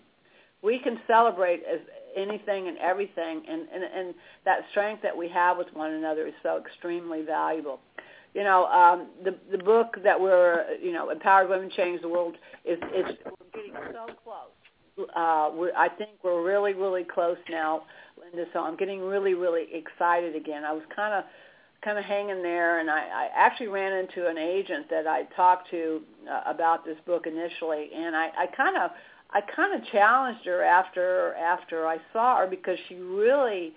We 0.61 0.77
can 0.77 0.99
celebrate 1.07 1.63
as 1.71 1.79
anything 2.15 2.67
and 2.67 2.77
everything, 2.77 3.41
and, 3.49 3.61
and, 3.73 3.83
and 3.83 4.13
that 4.45 4.59
strength 4.69 5.01
that 5.01 5.17
we 5.17 5.27
have 5.29 5.57
with 5.57 5.67
one 5.73 5.91
another 5.91 6.27
is 6.27 6.33
so 6.43 6.57
extremely 6.57 7.23
valuable 7.23 7.79
you 8.33 8.43
know, 8.43 8.65
um, 8.67 9.07
the 9.23 9.35
the 9.51 9.61
book 9.61 9.97
that 10.03 10.19
we're, 10.19 10.65
you 10.81 10.93
know, 10.93 11.09
Empowered 11.09 11.49
Women 11.49 11.69
Change 11.75 12.01
the 12.01 12.07
World 12.07 12.37
is 12.63 12.77
is 12.95 13.17
we're 13.25 13.51
getting 13.53 13.73
so 13.91 14.13
close. 14.23 14.55
Uh, 15.15 15.51
we're, 15.53 15.73
I 15.75 15.89
think 15.89 16.11
we're 16.23 16.43
really 16.43 16.73
really 16.73 17.03
close 17.03 17.37
now, 17.49 17.83
Linda. 18.19 18.49
So 18.53 18.59
I'm 18.61 18.77
getting 18.77 19.01
really 19.01 19.33
really 19.33 19.65
excited 19.73 20.35
again. 20.35 20.63
I 20.63 20.73
was 20.73 20.83
kind 20.95 21.13
of 21.13 21.25
kind 21.83 21.97
of 21.97 22.05
hanging 22.05 22.43
there, 22.43 22.79
and 22.79 22.89
I, 22.89 22.99
I 22.99 23.29
actually 23.35 23.67
ran 23.67 23.91
into 23.93 24.27
an 24.27 24.37
agent 24.37 24.89
that 24.89 25.07
I 25.07 25.23
talked 25.35 25.69
to 25.71 26.01
uh, 26.29 26.41
about 26.45 26.85
this 26.85 26.97
book 27.05 27.25
initially, 27.25 27.89
and 27.95 28.15
I, 28.15 28.45
kind 28.55 28.77
of 28.77 28.91
I 29.31 29.41
kind 29.41 29.73
of 29.73 29.87
challenged 29.91 30.45
her 30.45 30.63
after 30.63 31.33
after 31.35 31.87
I 31.87 31.97
saw 32.13 32.37
her 32.37 32.47
because 32.47 32.77
she 32.87 32.95
really 32.95 33.73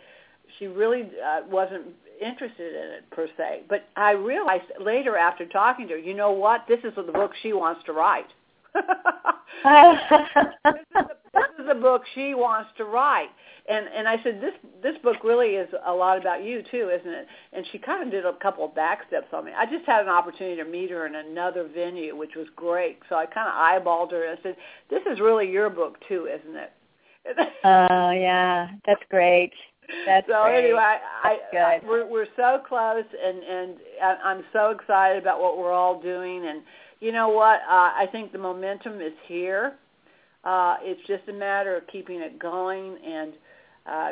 she 0.59 0.67
really 0.67 1.03
uh, 1.03 1.41
wasn't 1.49 1.87
interested 2.21 2.75
in 2.75 2.91
it 2.93 3.11
per 3.11 3.29
se. 3.37 3.63
But 3.69 3.89
I 3.97 4.13
realized 4.13 4.65
later 4.81 5.17
after 5.17 5.47
talking 5.47 5.89
to 5.89 5.95
her, 5.95 5.99
you 5.99 6.15
know 6.15 6.33
what? 6.33 6.67
This 6.69 6.81
is 6.85 6.97
what 6.97 7.07
the 7.07 7.13
book 7.13 7.33
she 7.43 7.53
wants 7.53 7.83
to 7.87 7.93
write. 7.93 8.29
This, 8.75 8.83
is 9.65 10.51
the, 10.95 11.09
this 11.33 11.45
is 11.59 11.67
the 11.69 11.75
book 11.75 12.03
she 12.15 12.35
wants 12.35 12.71
to 12.77 12.85
write. 12.85 13.29
And 13.67 13.87
and 13.97 14.07
I 14.07 14.23
said 14.23 14.43
this 14.43 14.53
this 14.83 14.97
book 15.03 15.25
really 15.25 15.55
is 15.57 15.69
a 15.87 15.93
lot 15.93 16.19
about 16.19 16.45
you 16.45 16.63
too, 16.71 16.91
isn't 16.91 17.11
it? 17.11 17.27
And 17.53 17.65
she 17.73 17.79
kind 17.79 18.03
of 18.03 18.11
did 18.11 18.27
a 18.27 18.35
couple 18.43 18.65
of 18.67 18.75
back 18.75 19.07
steps 19.09 19.29
on 19.33 19.47
me. 19.47 19.53
I 19.57 19.65
just 19.65 19.87
had 19.87 20.03
an 20.03 20.11
opportunity 20.11 20.57
to 20.57 20.65
meet 20.65 20.91
her 20.91 21.07
in 21.07 21.15
another 21.15 21.67
venue, 21.75 22.15
which 22.15 22.35
was 22.37 22.47
great. 22.57 22.99
So 23.09 23.17
I 23.17 23.25
kind 23.25 23.49
of 23.49 23.55
eyeballed 23.55 24.11
her 24.11 24.29
and 24.29 24.39
I 24.39 24.43
said, 24.43 24.57
"This 24.91 25.01
is 25.11 25.19
really 25.19 25.51
your 25.51 25.71
book 25.71 25.97
too, 26.09 26.29
isn't 26.29 26.57
it?" 26.57 26.73
Oh 27.65 28.11
yeah, 28.11 28.69
that's 28.87 29.03
great. 29.09 29.53
That's 30.07 30.27
so 30.27 30.45
great. 30.45 30.65
anyway, 30.65 30.99
I, 31.23 31.39
I, 31.57 31.81
we're 31.87 32.07
we're 32.07 32.27
so 32.37 32.61
close, 32.69 33.05
and 33.25 33.43
and 33.43 33.77
I'm 34.23 34.45
so 34.53 34.71
excited 34.71 35.23
about 35.23 35.41
what 35.41 35.59
we're 35.59 35.73
all 35.73 36.01
doing. 36.01 36.47
And 36.47 36.63
you 37.05 37.13
know 37.13 37.29
what? 37.29 37.61
Uh, 37.69 37.93
I 37.95 38.09
think 38.11 38.33
the 38.33 38.39
momentum 38.39 39.03
is 39.03 39.13
here. 39.27 39.75
Uh, 40.43 40.77
it's 40.81 41.07
just 41.07 41.29
a 41.29 41.33
matter 41.35 41.77
of 41.77 41.87
keeping 41.89 42.21
it 42.21 42.39
going. 42.39 42.97
And 43.07 43.35
uh, 43.87 44.11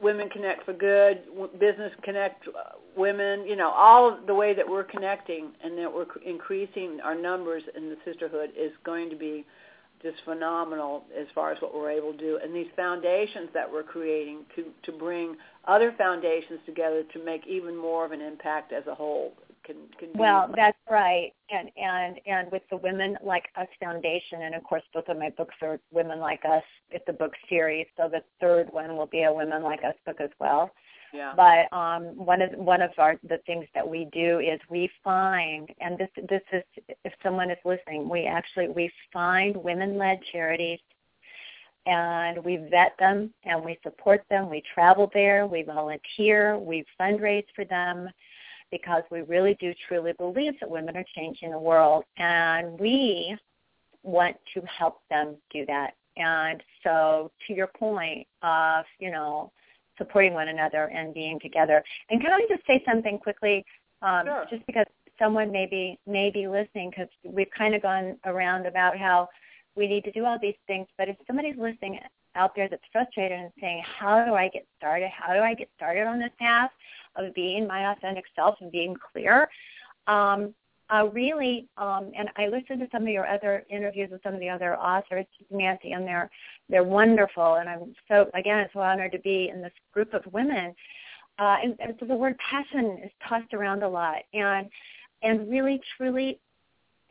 women 0.00 0.28
connect 0.28 0.64
for 0.64 0.72
good, 0.72 1.22
business 1.58 1.92
connect 2.02 2.46
uh, 2.46 2.76
women. 2.96 3.44
You 3.44 3.56
know, 3.56 3.70
all 3.70 4.12
of 4.12 4.26
the 4.28 4.34
way 4.34 4.54
that 4.54 4.68
we're 4.68 4.84
connecting 4.84 5.48
and 5.64 5.76
that 5.78 5.92
we're 5.92 6.06
increasing 6.24 7.00
our 7.02 7.16
numbers 7.16 7.64
in 7.76 7.88
the 7.88 7.96
sisterhood 8.04 8.50
is 8.56 8.70
going 8.84 9.10
to 9.10 9.16
be 9.16 9.44
just 10.00 10.18
phenomenal 10.24 11.02
as 11.18 11.26
far 11.34 11.50
as 11.50 11.60
what 11.60 11.74
we're 11.74 11.90
able 11.90 12.12
to 12.12 12.18
do. 12.18 12.38
And 12.40 12.54
these 12.54 12.68
foundations 12.76 13.48
that 13.52 13.70
we're 13.70 13.82
creating 13.82 14.42
to, 14.54 14.66
to 14.84 14.96
bring 14.96 15.34
other 15.66 15.92
foundations 15.98 16.60
together 16.66 17.02
to 17.14 17.24
make 17.24 17.44
even 17.48 17.76
more 17.76 18.04
of 18.04 18.12
an 18.12 18.20
impact 18.20 18.72
as 18.72 18.86
a 18.86 18.94
whole 18.94 19.32
can, 19.68 19.76
can 19.98 20.12
be 20.12 20.18
Well, 20.18 20.50
that's 20.56 20.78
right. 20.90 21.32
And 21.50 21.70
and 21.76 22.18
and 22.26 22.50
with 22.50 22.62
the 22.70 22.76
Women 22.78 23.16
Like 23.22 23.44
Us 23.56 23.68
Foundation, 23.80 24.42
and 24.42 24.54
of 24.54 24.64
course, 24.64 24.82
both 24.92 25.08
of 25.08 25.18
my 25.18 25.30
books 25.30 25.54
are 25.62 25.78
Women 25.92 26.18
Like 26.18 26.44
Us. 26.44 26.62
It's 26.90 27.04
the 27.06 27.12
book 27.12 27.32
series, 27.48 27.86
so 27.96 28.08
the 28.08 28.22
third 28.40 28.68
one 28.72 28.96
will 28.96 29.06
be 29.06 29.24
a 29.24 29.32
Women 29.32 29.62
Like 29.62 29.84
Us 29.84 29.94
book 30.06 30.20
as 30.20 30.30
well. 30.40 30.70
yeah. 31.12 31.34
But 31.36 31.76
um, 31.76 32.16
one 32.16 32.42
of 32.42 32.50
one 32.54 32.82
of 32.82 32.90
our 32.98 33.16
the 33.28 33.38
things 33.46 33.66
that 33.74 33.86
we 33.86 34.08
do 34.12 34.40
is 34.40 34.58
we 34.70 34.90
find, 35.04 35.68
and 35.80 35.98
this 35.98 36.10
this 36.28 36.42
is 36.52 36.62
if 37.04 37.12
someone 37.22 37.50
is 37.50 37.58
listening, 37.64 38.08
we 38.08 38.24
actually 38.24 38.68
we 38.68 38.90
find 39.12 39.56
women-led 39.56 40.20
charities, 40.32 40.80
and 41.86 42.44
we 42.44 42.56
vet 42.70 42.92
them 42.98 43.32
and 43.44 43.64
we 43.64 43.78
support 43.82 44.22
them. 44.28 44.50
We 44.50 44.62
travel 44.74 45.10
there, 45.14 45.46
we 45.46 45.62
volunteer, 45.62 46.58
we 46.58 46.84
fundraise 47.00 47.46
for 47.54 47.64
them, 47.64 48.08
because 48.70 49.02
we 49.10 49.22
really 49.22 49.56
do 49.60 49.72
truly 49.86 50.12
believe 50.18 50.54
that 50.60 50.70
women 50.70 50.96
are 50.96 51.04
changing 51.14 51.50
the 51.50 51.58
world, 51.58 52.04
and 52.16 52.78
we 52.78 53.36
want 54.02 54.36
to 54.54 54.62
help 54.62 55.00
them 55.10 55.36
do 55.52 55.66
that. 55.66 55.94
And 56.16 56.62
so, 56.82 57.30
to 57.46 57.54
your 57.54 57.68
point 57.68 58.26
of 58.42 58.84
you 58.98 59.10
know 59.10 59.52
supporting 59.98 60.32
one 60.32 60.48
another 60.48 60.84
and 60.84 61.12
being 61.12 61.38
together. 61.40 61.82
And 62.08 62.20
can 62.20 62.32
I 62.32 62.46
just 62.48 62.66
say 62.66 62.82
something 62.86 63.18
quickly? 63.18 63.64
Um, 64.00 64.26
Sure. 64.26 64.46
Just 64.48 64.64
because 64.66 64.86
someone 65.18 65.50
may 65.50 65.66
be 65.66 65.98
may 66.06 66.30
be 66.30 66.46
listening, 66.46 66.90
because 66.90 67.08
we've 67.24 67.50
kind 67.56 67.74
of 67.74 67.82
gone 67.82 68.16
around 68.24 68.66
about 68.66 68.96
how 68.96 69.28
we 69.74 69.86
need 69.86 70.04
to 70.04 70.12
do 70.12 70.24
all 70.24 70.38
these 70.40 70.54
things. 70.66 70.86
But 70.96 71.08
if 71.08 71.16
somebody's 71.26 71.56
listening 71.58 71.98
out 72.36 72.54
there 72.54 72.68
that's 72.68 72.82
frustrated 72.92 73.38
and 73.38 73.52
saying, 73.60 73.82
"How 73.84 74.24
do 74.24 74.34
I 74.34 74.48
get 74.48 74.66
started? 74.76 75.10
How 75.10 75.34
do 75.34 75.40
I 75.40 75.54
get 75.54 75.68
started 75.76 76.06
on 76.06 76.18
this 76.20 76.30
path 76.38 76.70
of 77.18 77.34
being 77.34 77.66
my 77.66 77.92
authentic 77.92 78.24
self 78.34 78.56
and 78.60 78.72
being 78.72 78.96
clear?" 79.12 79.48
Um, 80.06 80.54
uh, 80.90 81.08
really, 81.12 81.68
um, 81.76 82.10
and 82.16 82.30
I 82.36 82.46
listened 82.46 82.80
to 82.80 82.88
some 82.90 83.02
of 83.02 83.08
your 83.08 83.26
other 83.26 83.64
interviews 83.68 84.08
with 84.10 84.22
some 84.22 84.32
of 84.32 84.40
the 84.40 84.48
other 84.48 84.76
authors, 84.78 85.26
Nancy, 85.50 85.92
and 85.92 86.06
they're 86.06 86.30
they're 86.70 86.84
wonderful. 86.84 87.56
And 87.56 87.68
I'm 87.68 87.94
so 88.08 88.30
again 88.34 88.66
so 88.72 88.80
honored 88.80 89.12
to 89.12 89.18
be 89.18 89.50
in 89.52 89.60
this 89.60 89.72
group 89.92 90.14
of 90.14 90.22
women. 90.32 90.74
Uh, 91.38 91.56
and, 91.62 91.76
and 91.78 91.94
so 92.00 92.06
the 92.06 92.16
word 92.16 92.36
passion 92.38 92.98
is 93.04 93.10
tossed 93.28 93.52
around 93.52 93.82
a 93.82 93.88
lot, 93.88 94.16
and 94.32 94.68
and 95.22 95.48
really 95.50 95.80
truly, 95.96 96.40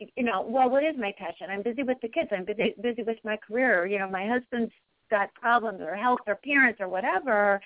you 0.00 0.24
know, 0.24 0.44
well, 0.46 0.68
what 0.68 0.82
is 0.82 0.96
my 0.98 1.14
passion? 1.16 1.46
I'm 1.48 1.62
busy 1.62 1.82
with 1.84 1.98
the 2.02 2.08
kids. 2.08 2.30
I'm 2.32 2.44
busy 2.44 2.74
busy 2.82 3.04
with 3.04 3.18
my 3.24 3.36
career. 3.36 3.86
You 3.86 4.00
know, 4.00 4.10
my 4.10 4.26
husband's 4.26 4.72
got 5.08 5.32
problems 5.34 5.80
or 5.80 5.94
health 5.94 6.20
or 6.26 6.36
parents 6.36 6.80
or 6.80 6.88
whatever. 6.88 7.60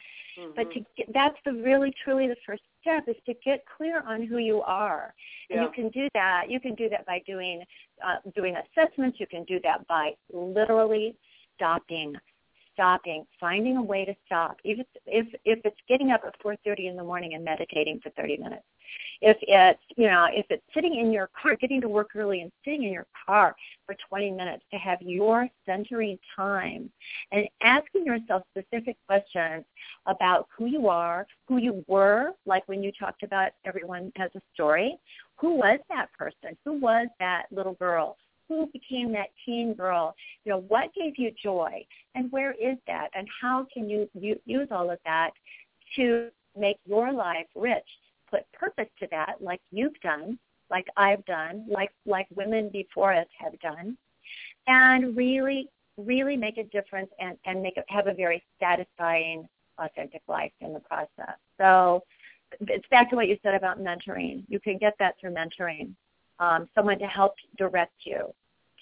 But 0.57 0.69
Mhm. 0.69 0.73
to 0.75 0.87
get, 0.97 1.13
that's 1.13 1.37
the 1.45 1.53
really 1.53 1.93
truly 2.03 2.27
the 2.27 2.37
first 2.47 2.63
step 2.81 3.07
is 3.07 3.17
to 3.27 3.35
get 3.35 3.65
clear 3.67 4.01
on 4.01 4.23
who 4.23 4.39
you 4.39 4.63
are. 4.63 5.15
And 5.51 5.63
you 5.63 5.71
can 5.71 5.89
do 5.91 6.09
that. 6.15 6.51
You 6.51 6.59
can 6.61 6.75
do 6.75 6.89
that 6.89 7.05
by 7.07 7.21
doing 7.27 7.65
uh, 8.03 8.17
doing 8.35 8.57
assessments. 8.57 9.21
You 9.21 9.27
can 9.27 9.45
do 9.45 9.61
that 9.61 9.87
by 9.87 10.15
literally 10.33 11.17
stopping, 11.55 12.17
stopping, 12.73 13.27
finding 13.39 13.77
a 13.77 13.83
way 13.83 14.05
to 14.05 14.15
stop. 14.27 14.59
Even 14.65 14.85
if 15.07 15.27
if 15.45 15.61
it's 15.65 15.81
getting 15.89 16.11
up 16.11 16.23
at 16.27 16.39
4:30 16.41 16.89
in 16.89 16.97
the 16.97 17.05
morning 17.05 17.35
and 17.35 17.45
meditating 17.45 18.01
for 18.01 18.11
30 18.11 18.39
minutes, 18.39 18.65
if 19.21 19.37
it's 19.43 19.81
you 19.97 20.09
know 20.09 20.27
if 20.31 20.47
it's 20.51 20.63
sitting 20.75 20.97
in 20.97 21.13
your 21.13 21.31
car 21.41 21.57
getting 21.57 21.81
to 21.81 21.89
work 21.89 22.11
early 22.15 22.41
and 22.41 22.51
sitting 22.65 22.83
in 22.85 22.93
your 22.93 23.07
car 23.27 23.55
for 23.87 23.95
20 24.09 24.33
minutes 24.33 24.65
to 24.73 24.79
have 24.79 25.01
your 25.01 25.49
centering 25.65 26.19
time 26.37 26.91
and 27.31 27.47
asking 27.63 28.05
yourself 28.05 28.43
specific 28.51 28.97
questions 29.07 29.65
about 30.07 30.49
who 30.57 30.67
you 30.67 30.89
are 30.89 31.27
who 31.49 31.59
you 31.59 31.85
were 31.87 32.33
like 32.47 32.67
when 32.67 32.83
you 32.83 32.91
talked 32.99 33.23
about 33.23 33.53
everyone 33.65 34.13
has 34.17 34.31
a 34.35 34.41
story 34.53 34.99
who 35.37 35.55
was 35.55 35.79
that 35.89 36.13
person 36.13 36.57
who 36.65 36.79
was 36.81 37.07
that 37.21 37.45
little 37.51 37.75
girl 37.75 38.17
who 38.57 38.67
became 38.73 39.12
that 39.12 39.29
teen 39.45 39.75
girl 39.75 40.15
you 40.45 40.51
know 40.51 40.61
what 40.69 40.93
gave 40.95 41.15
you 41.17 41.31
joy 41.43 41.85
and 42.15 42.31
where 42.33 42.53
is 42.53 42.77
that 42.87 43.09
and 43.15 43.27
how 43.41 43.67
can 43.73 43.88
you, 43.88 44.09
you 44.15 44.38
use 44.45 44.69
all 44.71 44.91
of 44.91 44.99
that 45.05 45.31
to 45.97 46.29
make 46.57 46.79
your 46.87 47.12
life 47.12 47.47
rich 47.55 47.87
put 48.33 48.51
purpose 48.53 48.88
to 48.99 49.07
that 49.11 49.37
like 49.41 49.61
you've 49.71 49.99
done, 50.01 50.38
like 50.71 50.87
I've 50.97 51.25
done, 51.27 51.67
like 51.69 51.91
like 52.07 52.27
women 52.35 52.71
before 52.73 53.12
us 53.12 53.27
have 53.38 53.59
done, 53.61 53.97
and 54.67 55.17
really 55.17 55.69
really 55.99 56.37
make 56.37 56.57
a 56.59 56.65
difference 56.65 57.11
and 57.21 57.37
and 57.45 57.62
make 57.62 57.77
it 57.77 57.85
have 57.88 58.07
a 58.07 58.15
very 58.15 58.43
satisfying 58.59 59.47
authentic 59.79 60.23
life 60.29 60.53
in 60.61 60.73
the 60.73 60.81
process. 60.81 61.37
So 61.59 62.03
it's 62.61 62.88
back 62.91 63.11
to 63.11 63.17
what 63.17 63.29
you 63.29 63.38
said 63.43 63.55
about 63.55 63.79
mentoring. 63.81 64.45
You 64.49 64.61
can 64.61 64.79
get 64.79 64.95
that 64.99 65.15
through 65.21 65.35
mentoring, 65.35 65.95
um, 66.38 66.69
someone 66.75 66.99
to 66.99 67.07
help 67.07 67.35
direct 67.57 67.95
you 68.05 68.33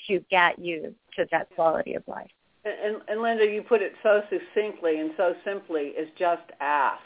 to 0.08 0.20
get 0.30 0.58
you 0.58 0.94
to 1.16 1.26
that 1.30 1.48
quality 1.54 1.94
of 1.94 2.02
life. 2.06 2.30
And, 2.64 3.00
and, 3.08 3.22
Linda, 3.22 3.46
you 3.46 3.62
put 3.62 3.80
it 3.80 3.92
so 4.02 4.20
succinctly 4.28 5.00
and 5.00 5.12
so 5.16 5.34
simply 5.44 5.88
is 5.88 6.08
just 6.18 6.42
ask. 6.60 7.00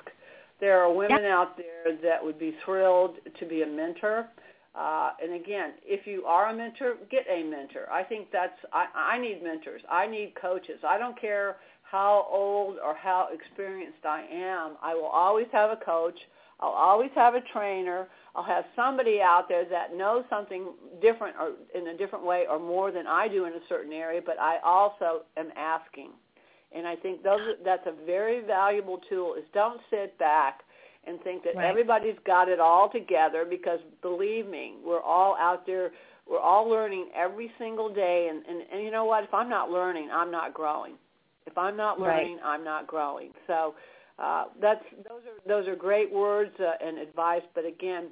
There 0.60 0.80
are 0.80 0.92
women 0.92 1.22
yep. 1.22 1.30
out 1.30 1.56
there 1.56 1.96
that 2.02 2.24
would 2.24 2.38
be 2.38 2.56
thrilled 2.64 3.16
to 3.38 3.46
be 3.46 3.62
a 3.62 3.66
mentor. 3.66 4.28
Uh, 4.74 5.10
and 5.22 5.34
again, 5.34 5.74
if 5.84 6.06
you 6.06 6.24
are 6.24 6.48
a 6.48 6.56
mentor, 6.56 6.94
get 7.08 7.24
a 7.30 7.44
mentor. 7.44 7.88
I 7.92 8.02
think 8.02 8.28
that's, 8.32 8.58
I, 8.72 8.86
I 8.94 9.18
need 9.18 9.42
mentors. 9.42 9.82
I 9.88 10.08
need 10.08 10.34
coaches. 10.40 10.80
I 10.86 10.98
don't 10.98 11.20
care 11.20 11.56
how 11.82 12.26
old 12.28 12.78
or 12.84 12.96
how 12.96 13.28
experienced 13.32 14.04
I 14.04 14.24
am. 14.32 14.72
I 14.82 14.94
will 14.94 15.04
always 15.04 15.46
have 15.52 15.70
a 15.70 15.76
coach. 15.76 16.18
I'll 16.60 16.70
always 16.70 17.10
have 17.14 17.34
a 17.34 17.40
trainer. 17.52 18.08
I'll 18.34 18.44
have 18.44 18.64
somebody 18.74 19.20
out 19.22 19.48
there 19.48 19.64
that 19.68 19.96
knows 19.96 20.24
something 20.30 20.72
different 21.00 21.36
or 21.38 21.52
in 21.78 21.88
a 21.88 21.96
different 21.96 22.24
way 22.24 22.44
or 22.48 22.58
more 22.58 22.90
than 22.90 23.06
I 23.06 23.28
do 23.28 23.44
in 23.44 23.52
a 23.52 23.60
certain 23.68 23.92
area, 23.92 24.20
but 24.24 24.38
I 24.38 24.58
also 24.64 25.22
am 25.36 25.50
asking. 25.56 26.10
And 26.74 26.86
I 26.86 26.96
think 26.96 27.22
those 27.22 27.40
that's 27.64 27.86
a 27.86 28.04
very 28.04 28.44
valuable 28.44 29.00
tool 29.08 29.34
is 29.34 29.44
don't 29.52 29.80
sit 29.90 30.18
back 30.18 30.60
and 31.06 31.20
think 31.22 31.44
that 31.44 31.54
right. 31.54 31.68
everybody's 31.68 32.16
got 32.26 32.48
it 32.48 32.58
all 32.58 32.88
together 32.90 33.44
because 33.48 33.78
believe 34.02 34.46
me, 34.46 34.74
we're 34.84 35.02
all 35.02 35.36
out 35.38 35.66
there 35.66 35.92
we're 36.28 36.40
all 36.40 36.68
learning 36.68 37.08
every 37.14 37.50
single 37.58 37.92
day 37.92 38.28
and, 38.30 38.44
and, 38.46 38.62
and 38.72 38.82
you 38.82 38.90
know 38.90 39.04
what, 39.04 39.24
if 39.24 39.34
I'm 39.34 39.48
not 39.48 39.70
learning, 39.70 40.08
I'm 40.12 40.30
not 40.30 40.54
growing. 40.54 40.94
If 41.46 41.58
I'm 41.58 41.76
not 41.76 42.00
learning, 42.00 42.38
right. 42.42 42.54
I'm 42.54 42.64
not 42.64 42.86
growing. 42.86 43.30
So 43.46 43.74
uh, 44.18 44.44
that's 44.60 44.84
those 45.08 45.22
are 45.26 45.48
those 45.48 45.68
are 45.68 45.76
great 45.76 46.12
words 46.12 46.52
uh, 46.60 46.72
and 46.84 46.98
advice. 46.98 47.42
But 47.54 47.66
again, 47.66 48.08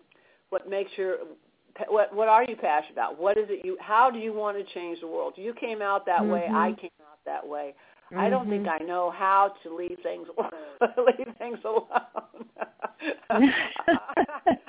what 0.50 0.68
makes 0.68 0.90
your 0.96 1.16
what 1.88 2.14
what 2.14 2.28
are 2.28 2.44
you 2.44 2.56
passionate 2.56 2.92
about? 2.92 3.18
What 3.20 3.38
is 3.38 3.46
it 3.48 3.64
you? 3.64 3.76
How 3.80 4.10
do 4.10 4.18
you 4.18 4.32
want 4.32 4.56
to 4.58 4.74
change 4.74 5.00
the 5.00 5.06
world? 5.06 5.34
You 5.36 5.54
came 5.54 5.80
out 5.80 6.04
that 6.06 6.22
mm-hmm. 6.22 6.32
way. 6.32 6.46
I 6.50 6.70
mm-hmm. 6.70 6.80
came 6.80 6.90
out 7.02 7.18
that 7.24 7.46
way. 7.46 7.74
Mm-hmm. 8.06 8.20
I 8.20 8.28
don't 8.28 8.48
think 8.48 8.64
mm-hmm. 8.64 8.82
I 8.82 8.86
know 8.86 9.10
how 9.10 9.54
to 9.62 9.74
leave 9.74 9.96
things 10.02 10.26
leave 10.98 11.34
things 11.38 11.58
alone. 11.64 11.86
I, 13.30 13.54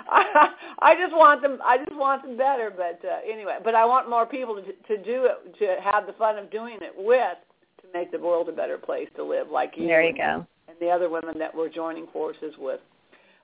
I 0.80 0.96
just 0.96 1.16
want 1.16 1.42
them. 1.42 1.60
I 1.66 1.80
just 1.80 1.96
want 1.96 2.22
them 2.22 2.38
better. 2.38 2.72
But 2.76 3.02
uh, 3.08 3.18
anyway, 3.30 3.58
but 3.64 3.74
I 3.74 3.86
want 3.86 4.08
more 4.08 4.28
people 4.28 4.56
to 4.56 4.62
to 4.62 5.04
do 5.04 5.26
it 5.26 5.58
to 5.58 5.82
have 5.82 6.06
the 6.06 6.14
fun 6.14 6.38
of 6.38 6.52
doing 6.52 6.78
it 6.82 6.94
with 6.96 7.38
to 7.82 7.88
make 7.92 8.12
the 8.12 8.20
world 8.20 8.50
a 8.50 8.54
better 8.54 8.78
place 8.78 9.10
to 9.16 9.24
live. 9.24 9.50
Like 9.50 9.74
you. 9.78 9.88
There 9.88 10.04
you 10.04 10.16
go. 10.16 10.46
And 10.68 10.78
the 10.80 10.90
other 10.90 11.10
women 11.10 11.38
that 11.40 11.54
we're 11.54 11.70
joining 11.70 12.08
forces 12.08 12.54
with. 12.58 12.80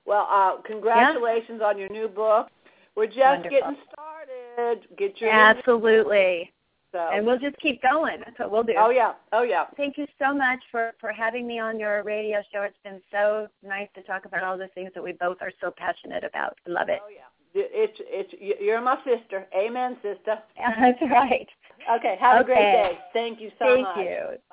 Well, 0.06 0.26
uh, 0.30 0.62
congratulations 0.66 1.58
yeah. 1.60 1.66
on 1.66 1.78
your 1.78 1.88
new 1.88 2.08
book. 2.08 2.48
We're 2.96 3.06
just 3.06 3.18
Wonderful. 3.18 3.50
getting 3.50 3.76
started. 3.92 4.96
Get 4.96 5.20
your 5.20 5.30
absolutely. 5.30 6.52
So. 6.92 6.98
And 7.12 7.24
we'll 7.24 7.38
just 7.38 7.56
keep 7.58 7.80
going. 7.82 8.18
That's 8.24 8.38
what 8.38 8.50
we'll 8.50 8.64
do. 8.64 8.74
Oh 8.76 8.90
yeah. 8.90 9.12
Oh 9.32 9.42
yeah. 9.42 9.66
Thank 9.76 9.96
you 9.96 10.06
so 10.18 10.34
much 10.34 10.58
for 10.72 10.92
for 11.00 11.12
having 11.12 11.46
me 11.46 11.60
on 11.60 11.78
your 11.78 12.02
radio 12.02 12.42
show. 12.52 12.62
It's 12.62 12.76
been 12.82 13.00
so 13.12 13.46
nice 13.62 13.88
to 13.94 14.02
talk 14.02 14.24
about 14.24 14.42
all 14.42 14.58
the 14.58 14.68
things 14.74 14.90
that 14.94 15.02
we 15.02 15.12
both 15.12 15.36
are 15.40 15.52
so 15.60 15.72
passionate 15.76 16.24
about. 16.24 16.58
I 16.66 16.70
love 16.70 16.88
it. 16.88 16.98
Oh 17.02 17.08
yeah. 17.08 17.30
It's 17.54 17.98
it's 18.00 18.60
you're 18.60 18.80
my 18.80 18.96
sister. 19.04 19.46
Amen, 19.56 19.96
sister. 20.02 20.38
That's 20.56 21.00
right. 21.02 21.48
Okay. 21.96 22.16
Have 22.20 22.40
okay. 22.40 22.52
a 22.52 22.54
great 22.54 22.72
day. 22.72 22.98
Thank 23.12 23.40
you 23.40 23.50
so 23.58 23.66
Thank 23.66 23.82
much. 23.82 23.94
Thank 23.96 24.08
you. 24.08 24.38